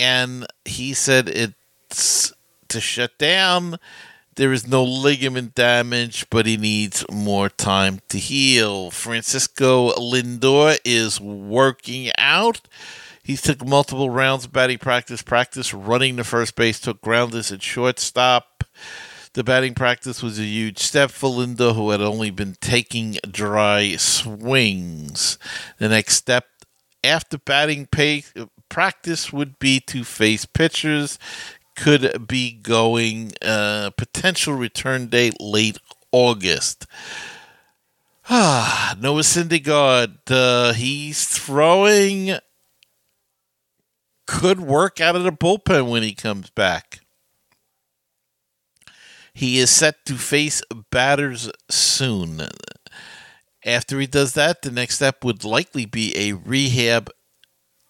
and 0.00 0.44
he 0.64 0.92
said 0.92 1.28
it's 1.28 2.32
to 2.66 2.80
shut 2.80 3.16
down. 3.16 3.78
There 4.34 4.52
is 4.52 4.66
no 4.66 4.82
ligament 4.82 5.54
damage, 5.54 6.28
but 6.30 6.46
he 6.46 6.56
needs 6.56 7.04
more 7.12 7.48
time 7.48 8.00
to 8.08 8.18
heal. 8.18 8.90
Francisco 8.90 9.92
Lindor 9.92 10.80
is 10.84 11.20
working 11.20 12.10
out. 12.18 12.62
He 13.28 13.36
took 13.36 13.62
multiple 13.62 14.08
rounds 14.08 14.46
of 14.46 14.54
batting 14.54 14.78
practice, 14.78 15.20
practice 15.20 15.74
running 15.74 16.16
the 16.16 16.24
first 16.24 16.56
base, 16.56 16.80
took 16.80 17.02
grounders 17.02 17.52
at 17.52 17.62
shortstop. 17.62 18.64
The 19.34 19.44
batting 19.44 19.74
practice 19.74 20.22
was 20.22 20.38
a 20.38 20.44
huge 20.44 20.78
step 20.78 21.10
for 21.10 21.28
Lindor, 21.28 21.74
who 21.74 21.90
had 21.90 22.00
only 22.00 22.30
been 22.30 22.56
taking 22.62 23.18
dry 23.30 23.96
swings. 23.96 25.38
The 25.76 25.90
next 25.90 26.16
step 26.16 26.46
after 27.04 27.36
batting 27.36 27.88
pay, 27.88 28.24
practice 28.70 29.30
would 29.30 29.58
be 29.58 29.78
to 29.80 30.04
face 30.04 30.46
pitchers, 30.46 31.18
could 31.76 32.26
be 32.26 32.52
going 32.52 33.32
uh, 33.42 33.90
potential 33.98 34.54
return 34.54 35.08
date 35.08 35.38
late 35.38 35.76
August. 36.12 36.86
Ah, 38.30 38.96
Noah 38.98 39.20
Syndergaard, 39.20 40.16
uh, 40.30 40.72
he's 40.72 41.28
throwing. 41.28 42.38
Could 44.28 44.60
work 44.60 45.00
out 45.00 45.16
of 45.16 45.24
the 45.24 45.32
bullpen 45.32 45.90
when 45.90 46.02
he 46.02 46.12
comes 46.12 46.50
back. 46.50 47.00
He 49.32 49.58
is 49.58 49.70
set 49.70 50.04
to 50.04 50.16
face 50.16 50.62
batters 50.90 51.50
soon. 51.70 52.42
After 53.64 53.98
he 53.98 54.06
does 54.06 54.34
that, 54.34 54.60
the 54.62 54.70
next 54.70 54.96
step 54.96 55.24
would 55.24 55.44
likely 55.44 55.86
be 55.86 56.14
a 56.14 56.34
rehab 56.34 57.10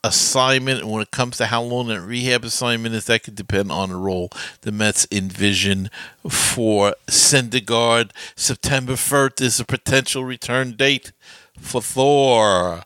assignment. 0.04 0.80
And 0.80 0.90
when 0.92 1.02
it 1.02 1.10
comes 1.10 1.38
to 1.38 1.46
how 1.46 1.62
long 1.62 1.88
that 1.88 2.02
rehab 2.02 2.44
assignment 2.44 2.94
is, 2.94 3.06
that 3.06 3.24
could 3.24 3.34
depend 3.34 3.72
on 3.72 3.88
the 3.88 3.96
role 3.96 4.30
the 4.60 4.70
Mets 4.70 5.08
envision 5.10 5.90
for 6.28 6.94
Syndergaard. 7.08 8.12
September 8.36 8.92
1st 8.92 9.40
is 9.40 9.58
a 9.58 9.64
potential 9.64 10.24
return 10.24 10.76
date 10.76 11.10
for 11.58 11.82
Thor. 11.82 12.84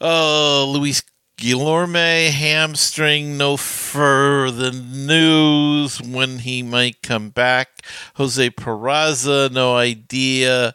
Uh, 0.00 0.64
Luis 0.66 1.02
Guillorme 1.42 2.30
hamstring, 2.30 3.36
no 3.36 3.56
further 3.56 4.70
news 4.70 6.00
when 6.00 6.38
he 6.38 6.62
might 6.62 7.02
come 7.02 7.30
back. 7.30 7.82
Jose 8.14 8.50
Peraza, 8.50 9.50
no 9.50 9.74
idea. 9.74 10.72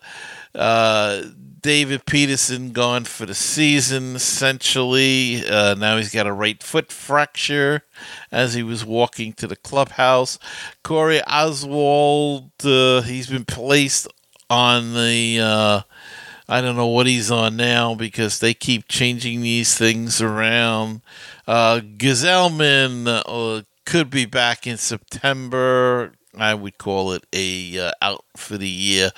Uh, 0.53 1.23
David 1.61 2.05
Peterson 2.05 2.73
gone 2.73 3.05
for 3.05 3.25
the 3.25 3.33
season, 3.33 4.17
essentially. 4.17 5.47
Uh, 5.47 5.75
now 5.75 5.95
he's 5.95 6.13
got 6.13 6.27
a 6.27 6.33
right 6.33 6.61
foot 6.61 6.91
fracture 6.91 7.83
as 8.29 8.53
he 8.53 8.61
was 8.61 8.83
walking 8.83 9.31
to 9.35 9.47
the 9.47 9.55
clubhouse. 9.55 10.37
Corey 10.83 11.21
Oswalt, 11.29 12.51
uh, 12.65 13.03
he's 13.03 13.27
been 13.27 13.45
placed 13.45 14.09
on 14.49 14.95
the. 14.95 15.85
I 16.49 16.61
don't 16.61 16.77
know 16.77 16.87
what 16.87 17.07
he's 17.07 17.29
on 17.29 17.57
now 17.57 17.93
because 17.93 18.39
they 18.39 18.53
keep 18.53 18.87
changing 18.87 19.41
these 19.41 19.77
things 19.77 20.21
around. 20.21 21.01
Uh, 21.45 21.81
uh, 21.85 23.61
could 23.85 24.09
be 24.09 24.25
back 24.25 24.65
in 24.65 24.77
September. 24.77 26.13
I 26.37 26.53
would 26.53 26.77
call 26.77 27.13
it 27.13 27.25
a 27.33 27.79
uh, 27.79 27.91
out 28.01 28.23
for 28.35 28.57
the 28.57 28.67
year 28.67 29.11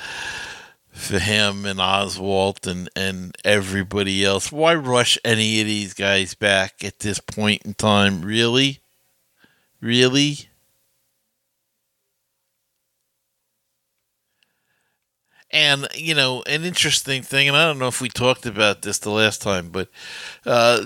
for 0.91 1.19
him 1.19 1.65
and 1.65 1.79
Oswalt 1.79 2.67
and, 2.67 2.89
and 2.95 3.35
everybody 3.45 4.23
else. 4.23 4.51
Why 4.51 4.75
rush 4.75 5.17
any 5.23 5.61
of 5.61 5.67
these 5.67 5.93
guys 5.93 6.33
back 6.35 6.83
at 6.83 6.99
this 6.99 7.19
point 7.19 7.63
in 7.63 7.73
time? 7.73 8.21
Really? 8.21 8.79
Really? 9.81 10.48
And, 15.51 15.87
you 15.95 16.13
know, 16.13 16.43
an 16.43 16.63
interesting 16.63 17.23
thing, 17.23 17.47
and 17.47 17.57
I 17.57 17.65
don't 17.65 17.79
know 17.79 17.87
if 17.87 18.01
we 18.01 18.09
talked 18.09 18.45
about 18.45 18.83
this 18.83 18.99
the 18.99 19.09
last 19.09 19.41
time, 19.41 19.69
but 19.69 19.89
uh, 20.45 20.83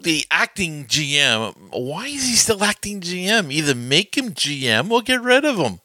the 0.00 0.24
acting 0.30 0.86
GM, 0.86 1.54
why 1.70 2.06
is 2.06 2.22
he 2.22 2.34
still 2.34 2.62
acting 2.62 3.00
GM? 3.00 3.52
Either 3.52 3.74
make 3.74 4.16
him 4.16 4.30
GM 4.30 4.90
or 4.90 5.02
get 5.02 5.20
rid 5.20 5.44
of 5.44 5.56
him. 5.56 5.80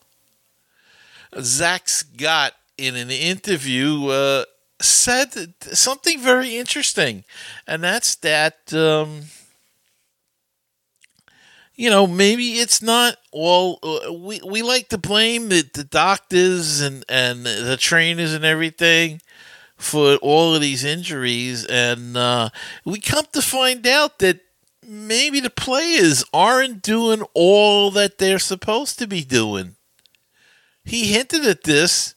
Zack 1.41 1.89
Scott 1.89 2.53
in 2.77 2.95
an 2.95 3.09
interview 3.09 4.07
uh, 4.07 4.45
said 4.81 5.53
something 5.59 6.19
very 6.19 6.55
interesting, 6.57 7.23
and 7.67 7.83
that's 7.83 8.15
that 8.17 8.73
um, 8.73 9.23
you 11.75 11.89
know 11.89 12.07
maybe 12.07 12.53
it's 12.53 12.81
not 12.81 13.17
all 13.31 13.79
uh, 13.83 14.13
we 14.13 14.39
we 14.45 14.61
like 14.61 14.89
to 14.89 14.97
blame 14.97 15.49
the, 15.49 15.69
the 15.73 15.83
doctors 15.83 16.81
and 16.81 17.03
and 17.09 17.45
the 17.45 17.77
trainers 17.79 18.33
and 18.33 18.45
everything 18.45 19.21
for 19.77 20.15
all 20.17 20.55
of 20.55 20.61
these 20.61 20.83
injuries, 20.83 21.65
and 21.65 22.15
uh, 22.15 22.49
we 22.85 22.99
come 22.99 23.25
to 23.33 23.41
find 23.41 23.85
out 23.85 24.19
that 24.19 24.39
maybe 24.87 25.39
the 25.39 25.49
players 25.49 26.23
aren't 26.33 26.81
doing 26.81 27.23
all 27.33 27.91
that 27.91 28.17
they're 28.17 28.39
supposed 28.39 28.97
to 28.99 29.07
be 29.07 29.23
doing. 29.23 29.75
He 30.85 31.13
hinted 31.13 31.45
at 31.45 31.63
this 31.63 32.15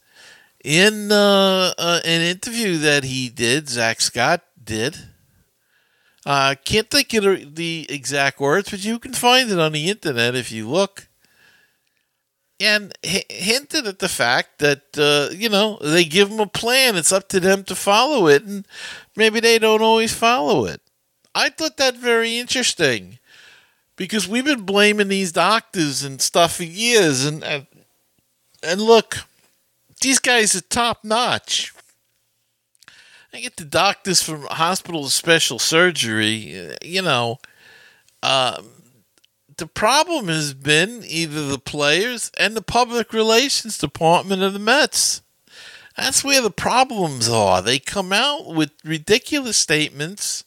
in 0.63 1.11
uh, 1.11 1.73
uh, 1.77 1.99
an 2.05 2.21
interview 2.21 2.77
that 2.77 3.03
he 3.03 3.29
did, 3.29 3.67
Zack 3.69 4.01
Scott 4.01 4.41
did. 4.61 5.08
Uh, 6.25 6.55
can't 6.65 6.89
think 6.89 7.13
of 7.13 7.55
the 7.55 7.85
exact 7.89 8.39
words, 8.39 8.69
but 8.69 8.83
you 8.83 8.99
can 8.99 9.13
find 9.13 9.49
it 9.49 9.59
on 9.59 9.71
the 9.71 9.89
internet 9.89 10.35
if 10.35 10.51
you 10.51 10.67
look. 10.67 11.07
And 12.59 12.93
h- 13.03 13.25
hinted 13.29 13.87
at 13.87 13.99
the 13.99 14.09
fact 14.09 14.59
that, 14.59 14.97
uh, 14.97 15.33
you 15.33 15.47
know, 15.47 15.77
they 15.81 16.03
give 16.03 16.29
them 16.29 16.41
a 16.41 16.45
plan. 16.45 16.97
It's 16.97 17.13
up 17.13 17.29
to 17.29 17.39
them 17.39 17.63
to 17.65 17.75
follow 17.75 18.27
it, 18.27 18.43
and 18.43 18.67
maybe 19.15 19.39
they 19.39 19.59
don't 19.59 19.81
always 19.81 20.13
follow 20.13 20.65
it. 20.65 20.81
I 21.33 21.49
thought 21.49 21.77
that 21.77 21.95
very 21.95 22.37
interesting 22.37 23.19
because 23.95 24.27
we've 24.27 24.45
been 24.45 24.65
blaming 24.65 25.07
these 25.07 25.31
doctors 25.31 26.03
and 26.03 26.21
stuff 26.21 26.55
for 26.55 26.63
years. 26.63 27.25
And, 27.25 27.43
and, 27.43 27.67
and 28.61 28.81
look, 28.81 29.19
these 30.01 30.19
guys 30.19 30.55
are 30.55 30.61
top 30.61 31.03
notch. 31.03 31.73
I 33.33 33.41
get 33.41 33.57
the 33.57 33.65
doctors 33.65 34.21
from 34.21 34.43
hospital 34.43 35.07
special 35.09 35.59
surgery, 35.59 36.75
you 36.83 37.01
know. 37.01 37.39
Uh, 38.23 38.61
the 39.57 39.67
problem 39.67 40.29
has 40.29 40.53
been 40.53 41.03
either 41.05 41.45
the 41.45 41.59
players 41.59 42.31
and 42.37 42.55
the 42.55 42.61
public 42.61 43.13
relations 43.13 43.77
department 43.77 44.41
of 44.41 44.53
the 44.53 44.59
Mets. 44.59 45.21
That's 45.95 46.23
where 46.23 46.41
the 46.41 46.49
problems 46.49 47.27
are. 47.27 47.61
They 47.61 47.77
come 47.77 48.13
out 48.13 48.47
with 48.47 48.71
ridiculous 48.85 49.57
statements, 49.57 50.45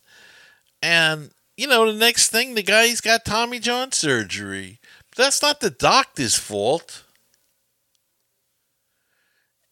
and 0.80 1.30
you 1.56 1.66
know 1.66 1.90
the 1.90 1.98
next 1.98 2.30
thing 2.30 2.54
the 2.54 2.62
guy's 2.62 3.02
got 3.02 3.26
Tommy 3.26 3.58
John 3.58 3.92
surgery. 3.92 4.80
That's 5.14 5.42
not 5.42 5.60
the 5.60 5.70
doctor's 5.70 6.36
fault. 6.36 7.04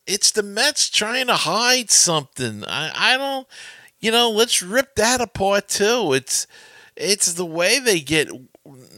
It's 0.07 0.31
the 0.31 0.43
Mets 0.43 0.91
trying 0.91 1.29
to 1.29 1.35
hide 1.35 1.91
something. 1.91 2.65
I, 2.65 3.15
I 3.15 3.17
don't, 3.17 3.47
you 4.01 4.11
know, 4.11 4.31
let's 4.31 4.63
rip 4.63 4.97
that 4.97 5.21
apart 5.21 5.69
too. 5.69 6.13
It's 6.15 6.47
it's 6.97 7.33
the 7.35 7.47
way 7.47 7.79
they 7.79 8.01
get 8.01 8.29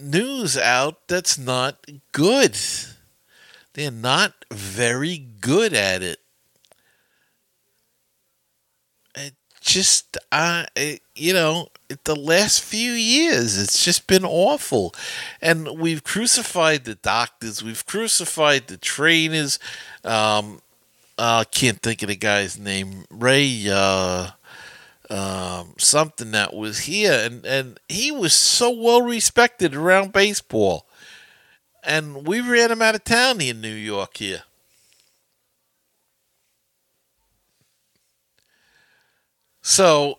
news 0.01 0.57
out 0.57 1.07
that's 1.09 1.38
not 1.38 1.87
good. 2.12 2.57
They're 3.75 3.91
not 3.91 4.45
very 4.51 5.19
good 5.19 5.73
at 5.73 6.03
it. 6.03 6.19
It 9.15 9.35
just, 9.61 10.17
it, 10.33 11.03
you 11.15 11.33
know, 11.33 11.69
the 12.05 12.17
last 12.17 12.62
few 12.62 12.93
years, 12.93 13.61
it's 13.61 13.85
just 13.85 14.07
been 14.07 14.25
awful. 14.25 14.95
And 15.41 15.79
we've 15.79 16.03
crucified 16.03 16.85
the 16.85 16.97
doctors, 16.97 17.62
we've 17.62 17.87
crucified 17.87 18.67
the 18.67 18.77
trainers. 18.77 19.59
Um, 20.05 20.61
I 21.25 21.45
can't 21.45 21.81
think 21.81 22.03
of 22.03 22.09
the 22.09 22.17
guy's 22.17 22.59
name. 22.59 23.05
Ray 23.09 23.69
uh, 23.71 24.31
um, 25.09 25.75
something 25.79 26.33
that 26.33 26.53
was 26.53 26.81
here, 26.81 27.13
and 27.13 27.47
and 27.47 27.79
he 27.89 28.11
was 28.11 28.35
so 28.35 28.71
well 28.71 29.03
respected 29.03 29.75
around 29.75 30.13
baseball, 30.13 30.87
and 31.85 32.27
we 32.27 32.41
ran 32.41 32.73
him 32.73 32.83
out 32.83 32.97
of 32.97 33.05
town 33.05 33.41
in 33.41 33.61
New 33.61 33.73
York 33.73 34.17
here. 34.17 34.43
So 39.61 40.19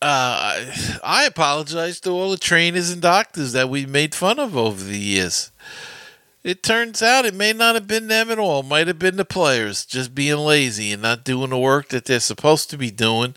uh, 0.00 0.66
I 1.02 1.24
apologize 1.26 1.98
to 2.00 2.10
all 2.10 2.30
the 2.30 2.36
trainers 2.36 2.90
and 2.90 3.02
doctors 3.02 3.52
that 3.54 3.68
we 3.68 3.86
made 3.86 4.14
fun 4.14 4.38
of 4.38 4.56
over 4.56 4.84
the 4.84 4.98
years 4.98 5.50
It 6.44 6.62
turns 6.62 7.02
out 7.02 7.24
it 7.24 7.34
may 7.34 7.54
not 7.54 7.74
have 7.74 7.86
been 7.86 8.06
them 8.08 8.30
at 8.30 8.38
all. 8.38 8.60
It 8.60 8.66
might 8.66 8.86
have 8.86 8.98
been 8.98 9.16
the 9.16 9.24
players 9.24 9.86
just 9.86 10.14
being 10.14 10.36
lazy 10.36 10.92
and 10.92 11.00
not 11.00 11.24
doing 11.24 11.48
the 11.48 11.58
work 11.58 11.88
that 11.88 12.04
they're 12.04 12.20
supposed 12.20 12.68
to 12.70 12.76
be 12.76 12.90
doing 12.90 13.34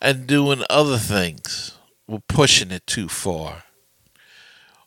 and 0.00 0.26
doing 0.26 0.64
other 0.68 0.98
things. 0.98 1.78
We're 2.08 2.18
pushing 2.28 2.72
it 2.72 2.84
too 2.84 3.08
far. 3.08 3.62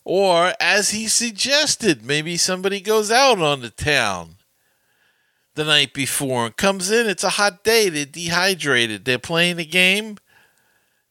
Or, 0.03 0.53
as 0.59 0.89
he 0.89 1.07
suggested, 1.07 2.03
maybe 2.03 2.35
somebody 2.35 2.81
goes 2.81 3.09
out 3.09 3.39
on 3.39 3.61
the 3.61 3.69
town 3.69 4.35
the 5.55 5.63
night 5.63 5.93
before 5.93 6.47
and 6.47 6.57
comes 6.57 6.91
in. 6.91 7.07
It's 7.07 7.23
a 7.23 7.29
hot 7.29 7.63
day. 7.63 7.87
They're 7.87 8.05
dehydrated. 8.05 9.05
They're 9.05 9.19
playing 9.19 9.57
the 9.57 9.65
game. 9.65 10.17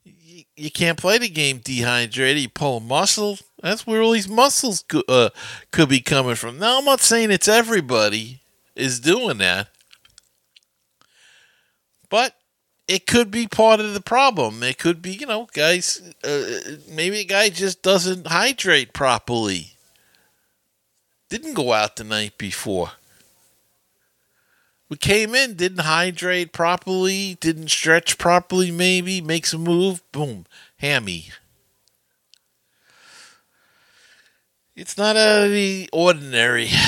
You, 0.04 0.70
can't 0.70 0.98
play 0.98 1.16
the 1.18 1.28
game 1.28 1.58
dehydrated. 1.58 2.42
You 2.42 2.48
pull 2.48 2.78
a 2.78 2.80
muscle. 2.80 3.38
That's 3.62 3.86
where 3.86 4.02
all 4.02 4.12
these 4.12 4.28
muscles 4.28 4.84
co- 4.88 5.04
uh, 5.08 5.30
could 5.70 5.88
be 5.88 6.00
coming 6.00 6.34
from. 6.34 6.58
Now, 6.58 6.78
I'm 6.78 6.84
not 6.84 7.00
saying 7.00 7.30
it's 7.30 7.48
everybody 7.48 8.40
is 8.74 9.00
doing 9.00 9.38
that, 9.38 9.68
but 12.08 12.36
it 12.88 13.06
could 13.06 13.30
be 13.30 13.46
part 13.46 13.80
of 13.80 13.94
the 13.94 14.00
problem. 14.00 14.62
It 14.62 14.78
could 14.78 15.00
be, 15.02 15.12
you 15.12 15.26
know, 15.26 15.46
guys, 15.52 16.02
uh, 16.24 16.60
maybe 16.88 17.20
a 17.20 17.24
guy 17.24 17.48
just 17.50 17.82
doesn't 17.82 18.26
hydrate 18.26 18.92
properly. 18.92 19.74
Didn't 21.28 21.54
go 21.54 21.72
out 21.72 21.96
the 21.96 22.04
night 22.04 22.36
before. 22.38 22.92
We 24.88 24.96
came 24.96 25.36
in, 25.36 25.54
didn't 25.54 25.82
hydrate 25.84 26.52
properly, 26.52 27.36
didn't 27.40 27.68
stretch 27.68 28.18
properly, 28.18 28.72
maybe, 28.72 29.20
makes 29.20 29.52
a 29.52 29.58
move, 29.58 30.02
boom, 30.10 30.46
hammy. 30.78 31.28
It's 34.80 34.96
not 34.96 35.14
out 35.14 35.44
of 35.44 35.50
the 35.50 35.90
ordinary. 35.92 36.70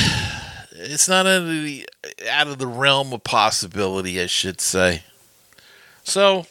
It's 0.84 1.08
not 1.08 1.26
out 1.26 1.42
of 1.42 1.46
the, 1.46 1.86
out 2.28 2.48
of 2.48 2.58
the 2.58 2.66
realm 2.66 3.12
of 3.12 3.22
possibility, 3.22 4.20
I 4.20 4.26
should 4.26 4.60
say. 4.60 5.04
So, 6.02 6.46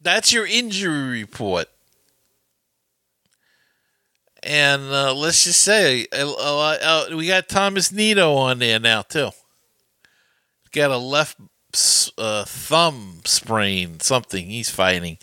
that's 0.00 0.32
your 0.32 0.46
injury 0.46 1.20
report. 1.20 1.66
And 4.42 4.84
uh, 4.84 5.12
let's 5.14 5.44
just 5.44 5.60
say 5.60 6.06
uh, 6.12 7.06
we 7.14 7.26
got 7.26 7.48
Thomas 7.48 7.92
Nido 7.92 8.34
on 8.36 8.60
there 8.60 8.80
now 8.80 9.02
too. 9.02 9.30
Got 10.72 10.92
a 10.92 10.96
left 10.96 11.36
uh, 12.16 12.44
thumb 12.46 13.20
sprain, 13.26 14.00
something 14.00 14.46
he's 14.46 14.70
fighting. 14.70 15.18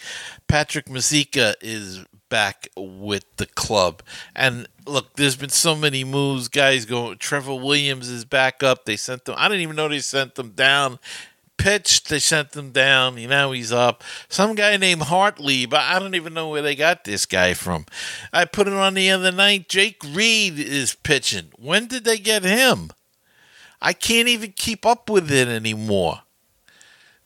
Patrick 0.48 0.86
Mazeika 0.86 1.56
is 1.62 2.06
back 2.30 2.68
with 2.76 3.24
the 3.38 3.46
club, 3.46 4.02
and 4.36 4.68
look, 4.86 5.16
there's 5.16 5.36
been 5.36 5.50
so 5.50 5.76
many 5.76 6.04
moves. 6.04 6.48
Guys 6.48 6.86
going. 6.86 7.18
Trevor 7.18 7.56
Williams 7.56 8.10
is 8.10 8.26
back 8.26 8.64
up. 8.64 8.86
They 8.86 8.98
sent 8.98 9.26
them. 9.26 9.36
I 9.38 9.48
didn't 9.48 9.62
even 9.62 9.76
know 9.76 9.88
they 9.88 10.00
sent 10.00 10.36
them 10.36 10.52
down 10.52 11.00
pitched, 11.58 12.10
they 12.10 12.20
sent 12.20 12.52
them 12.52 12.72
down. 12.72 13.18
You 13.18 13.28
know, 13.28 13.52
he's 13.52 13.72
up. 13.72 14.04
Some 14.30 14.56
guy 14.56 14.78
named 14.78 15.04
Hartley, 15.04 15.66
but 15.66 15.82
I 15.82 16.00
don't 16.00 16.16
even 16.16 16.34
know 16.34 16.50
where 16.50 16.62
they 16.62 16.76
got 16.76 17.04
this 17.04 17.26
guy 17.26 17.54
from. 17.54 17.86
I 18.32 18.46
put 18.46 18.68
it 18.68 18.74
on 18.74 18.94
the 18.94 19.10
other 19.10 19.32
night. 19.32 19.68
Jake 19.68 20.02
Reed 20.04 20.60
is 20.60 20.96
pitching. 20.96 21.52
When 21.58 21.88
did 21.88 22.06
they 22.06 22.18
get 22.18 22.44
him? 22.44 22.92
I 23.82 23.94
can't 23.94 24.28
even 24.28 24.54
keep 24.54 24.86
up 24.86 25.10
with 25.10 25.32
it 25.32 25.48
anymore. 25.48 26.22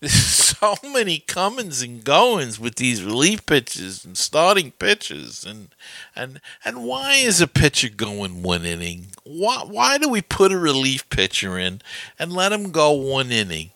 So 0.62 0.76
many 0.84 1.18
comings 1.18 1.82
and 1.82 2.04
goings 2.04 2.60
with 2.60 2.76
these 2.76 3.04
relief 3.04 3.48
pitches 3.48 4.06
and 4.06 4.16
starting 4.16 4.70
pitches, 4.72 5.44
and 5.44 5.70
and 6.16 6.40
and 6.64 6.84
why 6.84 7.16
is 7.16 7.42
a 7.42 7.48
pitcher 7.48 7.90
going 7.90 8.44
one 8.44 8.64
inning? 8.64 9.08
Why 9.24 9.64
why 9.66 9.98
do 9.98 10.08
we 10.08 10.22
put 10.22 10.52
a 10.52 10.60
relief 10.60 11.10
pitcher 11.10 11.58
in 11.58 11.82
and 12.20 12.32
let 12.32 12.52
him 12.52 12.70
go 12.72 12.92
one 12.92 13.32
inning? 13.32 13.72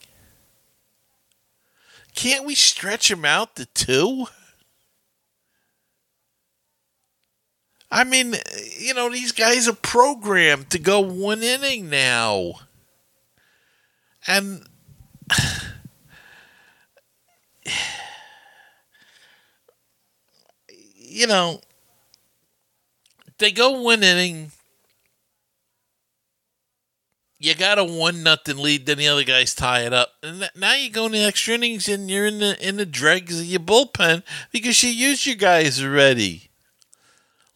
Can't 2.14 2.46
we 2.46 2.54
stretch 2.54 3.10
him 3.10 3.26
out 3.26 3.56
to 3.56 3.66
two? 3.66 4.28
I 7.90 8.04
mean, 8.04 8.36
you 8.78 8.94
know, 8.94 9.10
these 9.10 9.32
guys 9.32 9.68
are 9.68 9.74
programmed 9.74 10.70
to 10.72 10.80
go 10.80 11.00
one 11.00 11.42
inning 11.42 11.90
now. 11.90 12.54
And 14.28 14.68
you 21.16 21.28
know, 21.28 21.62
they 23.38 23.52
go 23.52 23.82
one 23.82 24.04
inning. 24.04 24.52
You 27.40 27.56
got 27.56 27.80
a 27.80 27.86
one 27.86 28.22
nothing 28.22 28.58
lead, 28.58 28.86
then 28.86 28.98
the 28.98 29.08
other 29.08 29.24
guys 29.24 29.56
tie 29.56 29.82
it 29.82 29.94
up, 29.94 30.14
and 30.24 30.50
now 30.56 30.74
you 30.74 30.90
go 30.90 31.06
in 31.06 31.12
the 31.14 31.24
extra 31.24 31.54
innings 31.54 31.88
and 31.88 32.10
you're 32.10 32.26
in 32.26 32.40
the 32.40 32.68
in 32.68 32.78
the 32.78 32.86
dregs 32.86 33.40
of 33.40 33.46
your 33.46 33.60
bullpen 33.60 34.24
because 34.52 34.82
you 34.84 34.90
used 34.90 35.26
your 35.26 35.36
guys 35.36 35.82
already. 35.82 36.50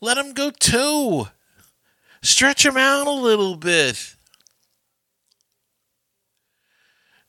Let 0.02 0.16
them 0.16 0.34
go 0.34 0.52
two. 0.52 1.28
Stretch 2.22 2.64
them 2.64 2.78
out 2.78 3.08
a 3.08 3.12
little 3.12 3.56
bit. 3.56 4.16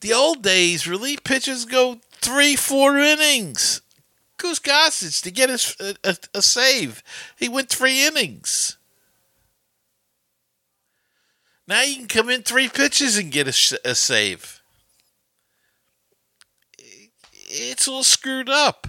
The 0.01 0.13
old 0.13 0.43
days, 0.43 0.87
relief 0.87 1.25
pitchers 1.25 1.65
go 1.65 2.01
three, 2.13 2.57
four 2.57 2.99
innings. 2.99 3.83
Gossage 4.41 5.23
to 5.23 5.31
get 5.31 5.51
his, 5.51 5.77
a, 5.81 5.95
a, 6.05 6.17
a 6.35 6.43
save. 6.43 7.03
He 7.37 7.49
went 7.49 7.69
three 7.69 8.05
innings. 8.05 8.77
Now 11.67 11.83
you 11.83 11.97
can 11.97 12.09
come 12.09 12.31
in 12.31 12.43
three 12.43 12.69
pitches 12.69 13.17
and 13.17 13.31
get 13.31 13.47
a, 13.47 13.79
a 13.89 13.95
save. 13.95 14.61
It's 17.33 17.87
all 17.87 18.03
screwed 18.03 18.49
up. 18.49 18.89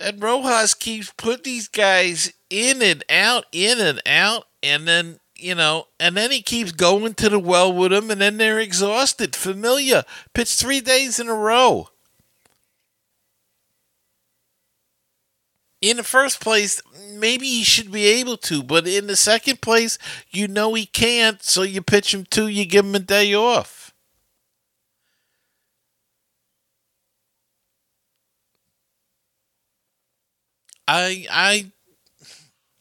And 0.00 0.22
Rojas 0.22 0.72
keeps 0.72 1.12
putting 1.16 1.42
these 1.44 1.68
guys 1.68 2.32
in 2.48 2.80
and 2.80 3.04
out, 3.10 3.44
in 3.52 3.78
and 3.78 4.00
out, 4.06 4.46
and 4.62 4.88
then 4.88 5.20
you 5.36 5.54
know, 5.54 5.88
and 5.98 6.16
then 6.16 6.30
he 6.30 6.40
keeps 6.40 6.72
going 6.72 7.12
to 7.14 7.28
the 7.28 7.38
well 7.38 7.70
with 7.70 7.90
them, 7.90 8.10
and 8.10 8.20
then 8.20 8.38
they're 8.38 8.58
exhausted. 8.58 9.36
Familia 9.36 10.06
pitched 10.32 10.58
three 10.58 10.80
days 10.80 11.20
in 11.20 11.28
a 11.28 11.34
row. 11.34 11.89
In 15.80 15.96
the 15.96 16.02
first 16.02 16.40
place, 16.40 16.82
maybe 17.10 17.46
he 17.46 17.64
should 17.64 17.90
be 17.90 18.04
able 18.06 18.36
to, 18.38 18.62
but 18.62 18.86
in 18.86 19.06
the 19.06 19.16
second 19.16 19.62
place, 19.62 19.98
you 20.28 20.46
know 20.46 20.74
he 20.74 20.84
can't, 20.84 21.42
so 21.42 21.62
you 21.62 21.80
pitch 21.80 22.12
him 22.12 22.26
two, 22.28 22.48
you 22.48 22.66
give 22.66 22.84
him 22.84 22.94
a 22.94 22.98
day 22.98 23.34
off. 23.34 23.94
I 30.86 31.26
I 31.30 31.70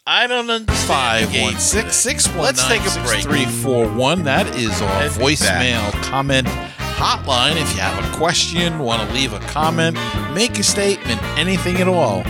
I 0.07 0.25
don't 0.25 0.49
understand. 0.49 1.29
Five 1.29 1.41
one 1.41 1.59
six 1.59 1.95
six 1.95 2.27
one. 2.29 2.39
Let's 2.39 2.67
take 2.67 2.81
a 2.81 3.07
break. 3.07 3.21
Three 3.21 3.45
four 3.45 3.87
one. 3.87 4.23
That 4.23 4.47
is 4.55 4.81
our 4.81 5.03
be 5.03 5.09
voicemail 5.09 5.91
comment 6.01 6.47
hotline. 6.47 7.61
If 7.61 7.73
you 7.75 7.81
have 7.81 8.03
a 8.03 8.17
question, 8.17 8.79
want 8.79 9.07
to 9.07 9.13
leave 9.13 9.33
a 9.33 9.39
comment, 9.39 9.95
make 10.33 10.57
a 10.57 10.63
statement, 10.63 11.21
anything 11.37 11.77
at 11.77 11.87
all, 11.87 12.23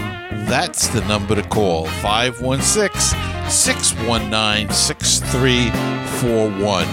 that's 0.49 0.87
the 0.87 1.01
number 1.01 1.35
to 1.35 1.43
call 1.43 1.85
516 2.01 3.19
619 3.49 4.71
6341. 4.71 6.87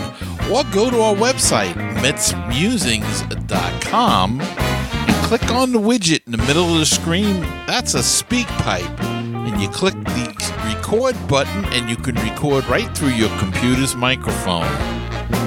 Or 0.52 0.62
go 0.72 0.90
to 0.90 1.00
our 1.00 1.14
website, 1.14 1.72
metsmusings.com, 1.96 4.40
and 4.40 5.26
click 5.26 5.50
on 5.50 5.72
the 5.72 5.78
widget 5.78 6.26
in 6.26 6.32
the 6.32 6.38
middle 6.38 6.72
of 6.72 6.78
the 6.78 6.86
screen. 6.86 7.40
That's 7.66 7.94
a 7.94 8.00
SpeakPipe. 8.00 9.00
And 9.00 9.60
you 9.60 9.68
click 9.70 9.94
the 9.94 10.34
record 10.64 11.16
button, 11.26 11.64
and 11.72 11.88
you 11.88 11.96
can 11.96 12.14
record 12.16 12.66
right 12.66 12.94
through 12.96 13.10
your 13.10 13.30
computer's 13.38 13.96
microphone. 13.96 14.70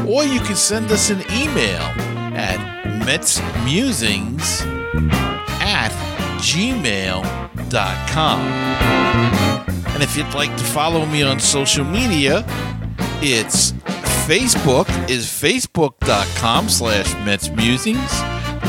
Or 0.08 0.24
you 0.24 0.39
can 0.41 0.56
send 0.56 0.91
us 0.91 1.12
an 1.12 1.22
email 1.32 1.84
at 2.36 2.58
metsmusings 3.06 4.65
at 5.62 5.91
gmail.com. 6.39 7.49
And 9.93 10.01
if 10.03 10.15
you'd 10.15 10.34
like 10.34 10.55
to 10.58 10.63
follow 10.63 11.05
me 11.05 11.23
on 11.23 11.39
social 11.39 11.86
media, 11.86 12.43
it's 13.21 13.73
Facebook 14.27 14.88
is 15.10 15.25
facebook.com 15.25 16.69
slash 16.69 17.13
Mets 17.25 17.49
Musings. 17.49 18.21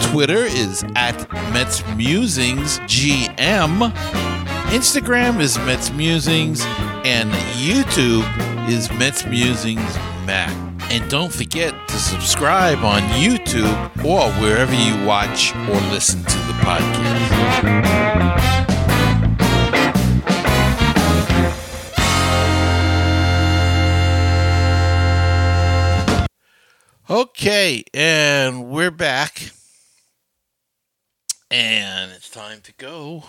Twitter 0.07 0.45
is 0.45 0.85
at 0.97 1.31
Mets 1.53 1.87
Musings 1.97 2.79
GM. 2.81 3.93
Instagram 4.71 5.41
is 5.41 5.59
Mets 5.59 5.91
Musings, 5.93 6.63
and 7.05 7.31
YouTube 7.57 8.27
is 8.69 8.91
Mets 8.93 9.25
Musings 9.27 9.95
Mac. 10.27 10.51
And 10.91 11.09
don't 11.09 11.33
forget 11.33 11.75
to 11.89 11.95
subscribe 11.95 12.79
on 12.79 13.03
YouTube 13.13 14.05
or 14.05 14.31
wherever 14.41 14.75
you 14.75 15.07
watch 15.07 15.55
or 15.55 15.81
listen 15.93 16.23
to 16.25 16.39
the 16.39 16.53
podcast. 16.65 18.10
Okay, 27.11 27.83
and 27.93 28.69
we're 28.69 28.93
back. 28.93 29.51
And 31.51 32.13
it's 32.13 32.31
time 32.31 32.61
to 32.61 32.73
go. 32.75 33.25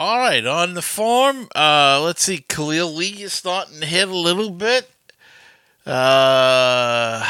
All 0.00 0.18
right, 0.18 0.44
on 0.44 0.74
the 0.74 0.82
farm, 0.82 1.46
uh, 1.54 2.02
let's 2.04 2.24
see. 2.24 2.44
Khalil 2.48 2.92
Lee 2.92 3.22
is 3.22 3.32
starting 3.32 3.78
to 3.78 3.86
hit 3.86 4.08
a 4.08 4.16
little 4.16 4.50
bit. 4.50 4.90
Uh, 5.86 7.24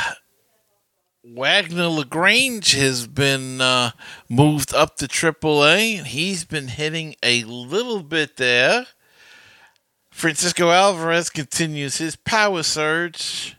Wagner 1.23 1.89
LaGrange 1.89 2.73
has 2.73 3.07
been 3.07 3.61
uh, 3.61 3.91
moved 4.31 4.73
up 4.73 4.97
to 4.97 5.07
AAA. 5.07 5.99
And 5.99 6.07
he's 6.07 6.47
been 6.47 6.69
hitting 6.69 7.15
a 7.23 7.45
little 7.45 8.03
bit 8.03 8.39
there. 8.39 8.87
Francisco 10.19 10.71
Alvarez 10.73 11.31
continues 11.31 11.99
his 11.99 12.17
power 12.17 12.65
surge. 12.65 13.57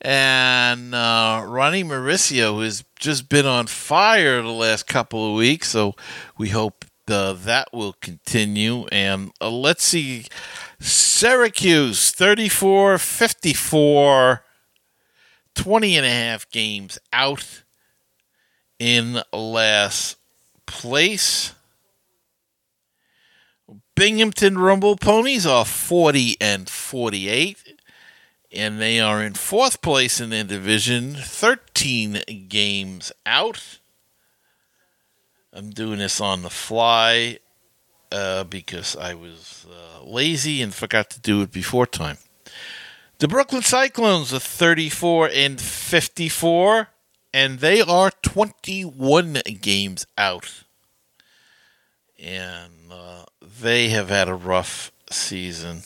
And 0.00 0.94
uh, 0.94 1.42
Ronny 1.44 1.82
Mauricio 1.82 2.62
has 2.62 2.84
just 2.94 3.28
been 3.28 3.44
on 3.44 3.66
fire 3.66 4.40
the 4.40 4.50
last 4.50 4.86
couple 4.86 5.28
of 5.28 5.36
weeks, 5.36 5.70
so 5.70 5.96
we 6.38 6.50
hope 6.50 6.84
uh, 7.08 7.32
that 7.32 7.72
will 7.72 7.94
continue. 7.94 8.86
And 8.92 9.32
uh, 9.40 9.50
let's 9.50 9.82
see 9.82 10.26
Syracuse 10.78 12.12
34 12.12 12.98
54, 12.98 14.44
20 15.56 15.96
and 15.96 16.06
a 16.06 16.08
half 16.08 16.48
games 16.52 17.00
out 17.12 17.64
in 18.78 19.22
last 19.32 20.18
place. 20.66 21.55
Binghamton 23.96 24.58
Rumble 24.58 24.96
Ponies 24.96 25.46
are 25.46 25.64
40 25.64 26.36
and 26.38 26.68
48 26.68 27.80
and 28.52 28.78
they 28.78 29.00
are 29.00 29.22
in 29.22 29.32
fourth 29.32 29.80
place 29.80 30.20
in 30.20 30.28
the 30.28 30.44
division, 30.44 31.14
13 31.14 32.46
games 32.46 33.10
out. 33.24 33.78
I'm 35.50 35.70
doing 35.70 35.98
this 35.98 36.20
on 36.20 36.42
the 36.42 36.50
fly 36.50 37.38
uh, 38.12 38.44
because 38.44 38.96
I 38.96 39.14
was 39.14 39.64
uh, 39.66 40.04
lazy 40.04 40.60
and 40.60 40.74
forgot 40.74 41.08
to 41.10 41.20
do 41.20 41.40
it 41.40 41.50
before 41.50 41.86
time. 41.86 42.18
The 43.16 43.28
Brooklyn 43.28 43.62
Cyclones 43.62 44.34
are 44.34 44.40
34 44.40 45.30
and 45.32 45.58
54, 45.58 46.88
and 47.32 47.60
they 47.60 47.80
are 47.80 48.10
21 48.20 49.40
games 49.62 50.06
out. 50.18 50.64
And 52.18 52.90
uh, 52.90 53.24
they 53.60 53.88
have 53.88 54.08
had 54.08 54.28
a 54.28 54.34
rough 54.34 54.92
season. 55.10 55.82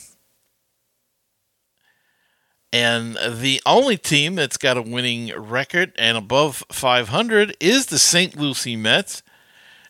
And 2.73 3.17
the 3.29 3.61
only 3.65 3.97
team 3.97 4.35
that's 4.35 4.57
got 4.57 4.77
a 4.77 4.81
winning 4.81 5.33
record 5.37 5.91
and 5.97 6.17
above 6.17 6.63
500 6.71 7.55
is 7.59 7.87
the 7.87 7.99
St. 7.99 8.37
Lucie 8.39 8.77
Mets. 8.77 9.23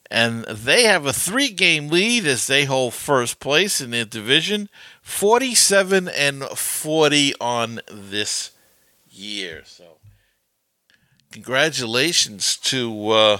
And 0.10 0.44
they 0.46 0.84
have 0.84 1.06
a 1.06 1.14
three 1.14 1.50
game 1.50 1.88
lead 1.90 2.26
as 2.26 2.48
they 2.48 2.66
hold 2.66 2.94
first 2.94 3.40
place 3.40 3.80
in 3.80 3.92
their 3.92 4.04
division 4.04 4.68
47 5.02 6.10
and 6.10 6.44
40 6.44 7.34
on 7.40 7.80
this 7.90 8.52
year. 9.10 9.62
So, 9.66 10.00
congratulations 11.32 12.58
to. 12.58 13.10
Uh, 13.12 13.38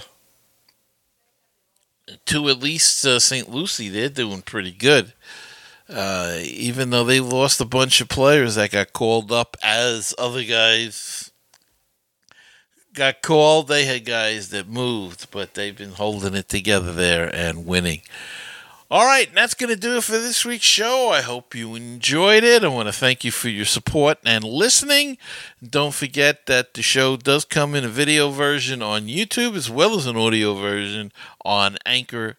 to 2.26 2.48
at 2.48 2.62
least 2.62 3.04
uh, 3.04 3.18
St. 3.18 3.48
Lucie, 3.50 3.88
they're 3.88 4.08
doing 4.08 4.42
pretty 4.42 4.72
good. 4.72 5.12
Uh, 5.88 6.38
even 6.42 6.90
though 6.90 7.04
they 7.04 7.20
lost 7.20 7.60
a 7.60 7.66
bunch 7.66 8.00
of 8.00 8.08
players 8.08 8.54
that 8.54 8.70
got 8.70 8.92
called 8.92 9.30
up 9.30 9.56
as 9.62 10.14
other 10.18 10.44
guys 10.44 11.30
got 12.94 13.22
called, 13.22 13.68
they 13.68 13.84
had 13.84 14.04
guys 14.04 14.50
that 14.50 14.68
moved, 14.68 15.30
but 15.30 15.54
they've 15.54 15.76
been 15.76 15.92
holding 15.92 16.34
it 16.34 16.48
together 16.48 16.92
there 16.92 17.34
and 17.34 17.66
winning. 17.66 18.02
All 18.92 19.06
right, 19.06 19.34
that's 19.34 19.54
going 19.54 19.70
to 19.70 19.76
do 19.76 19.96
it 19.96 20.04
for 20.04 20.18
this 20.18 20.44
week's 20.44 20.66
show. 20.66 21.08
I 21.08 21.22
hope 21.22 21.54
you 21.54 21.74
enjoyed 21.74 22.44
it. 22.44 22.62
I 22.62 22.68
want 22.68 22.88
to 22.88 22.92
thank 22.92 23.24
you 23.24 23.30
for 23.30 23.48
your 23.48 23.64
support 23.64 24.18
and 24.22 24.44
listening. 24.44 25.16
Don't 25.66 25.94
forget 25.94 26.44
that 26.44 26.74
the 26.74 26.82
show 26.82 27.16
does 27.16 27.46
come 27.46 27.74
in 27.74 27.86
a 27.86 27.88
video 27.88 28.28
version 28.28 28.82
on 28.82 29.06
YouTube 29.06 29.56
as 29.56 29.70
well 29.70 29.94
as 29.94 30.04
an 30.04 30.18
audio 30.18 30.52
version 30.52 31.10
on 31.42 31.78
Anchor. 31.86 32.36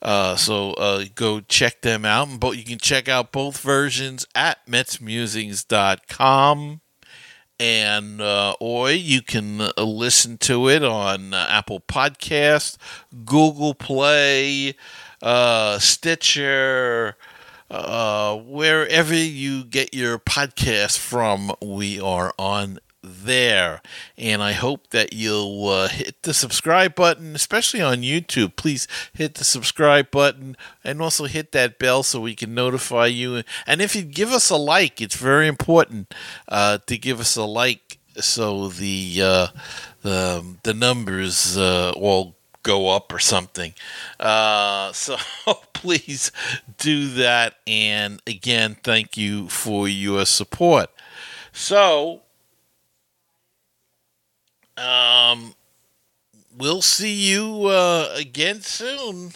Uh, 0.00 0.36
so 0.36 0.72
uh, 0.72 1.04
go 1.14 1.40
check 1.40 1.82
them 1.82 2.06
out. 2.06 2.40
But 2.40 2.56
you 2.56 2.64
can 2.64 2.78
check 2.78 3.06
out 3.06 3.30
both 3.30 3.60
versions 3.60 4.26
at 4.34 4.66
metsmusings.com. 4.66 6.80
And 7.58 8.22
uh, 8.22 8.54
or 8.58 8.90
you 8.90 9.20
can 9.20 9.60
uh, 9.60 9.72
listen 9.76 10.38
to 10.38 10.70
it 10.70 10.82
on 10.82 11.34
Apple 11.34 11.80
Podcast, 11.80 12.78
Google 13.26 13.74
Play, 13.74 14.74
uh, 15.22 15.78
Stitcher, 15.78 17.16
uh, 17.70 18.36
wherever 18.36 19.14
you 19.14 19.64
get 19.64 19.94
your 19.94 20.18
podcast 20.18 20.98
from, 20.98 21.52
we 21.62 22.00
are 22.00 22.34
on 22.38 22.80
there. 23.02 23.80
And 24.18 24.42
I 24.42 24.52
hope 24.52 24.90
that 24.90 25.12
you'll 25.12 25.68
uh, 25.68 25.88
hit 25.88 26.22
the 26.22 26.34
subscribe 26.34 26.94
button, 26.94 27.34
especially 27.34 27.80
on 27.80 27.98
YouTube. 27.98 28.56
Please 28.56 28.86
hit 29.12 29.34
the 29.34 29.44
subscribe 29.44 30.10
button 30.10 30.56
and 30.84 31.00
also 31.00 31.24
hit 31.24 31.52
that 31.52 31.78
bell 31.78 32.02
so 32.02 32.20
we 32.20 32.34
can 32.34 32.54
notify 32.54 33.06
you. 33.06 33.42
And 33.66 33.80
if 33.80 33.94
you 33.94 34.02
give 34.02 34.30
us 34.30 34.50
a 34.50 34.56
like, 34.56 35.00
it's 35.00 35.16
very 35.16 35.46
important 35.46 36.12
uh, 36.48 36.78
to 36.86 36.98
give 36.98 37.20
us 37.20 37.36
a 37.36 37.44
like 37.44 37.98
so 38.16 38.68
the 38.68 39.20
uh, 39.22 39.46
the 40.02 40.44
the 40.62 40.74
numbers 40.74 41.56
uh, 41.56 41.92
all 41.96 42.34
go 42.62 42.88
up 42.88 43.12
or 43.12 43.18
something. 43.18 43.74
Uh, 44.18 44.92
so 44.92 45.16
please 45.72 46.32
do 46.78 47.08
that. 47.08 47.56
And 47.66 48.20
again, 48.26 48.76
thank 48.82 49.16
you 49.16 49.48
for 49.48 49.88
your 49.88 50.24
support. 50.26 50.90
So, 51.52 52.22
um, 54.76 55.54
we'll 56.56 56.82
see 56.82 57.12
you 57.12 57.66
uh, 57.66 58.08
again 58.14 58.60
soon 58.60 59.32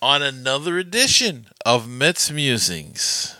on 0.00 0.22
another 0.22 0.78
edition 0.78 1.46
of 1.64 1.88
Mets 1.88 2.30
Musings. 2.30 3.34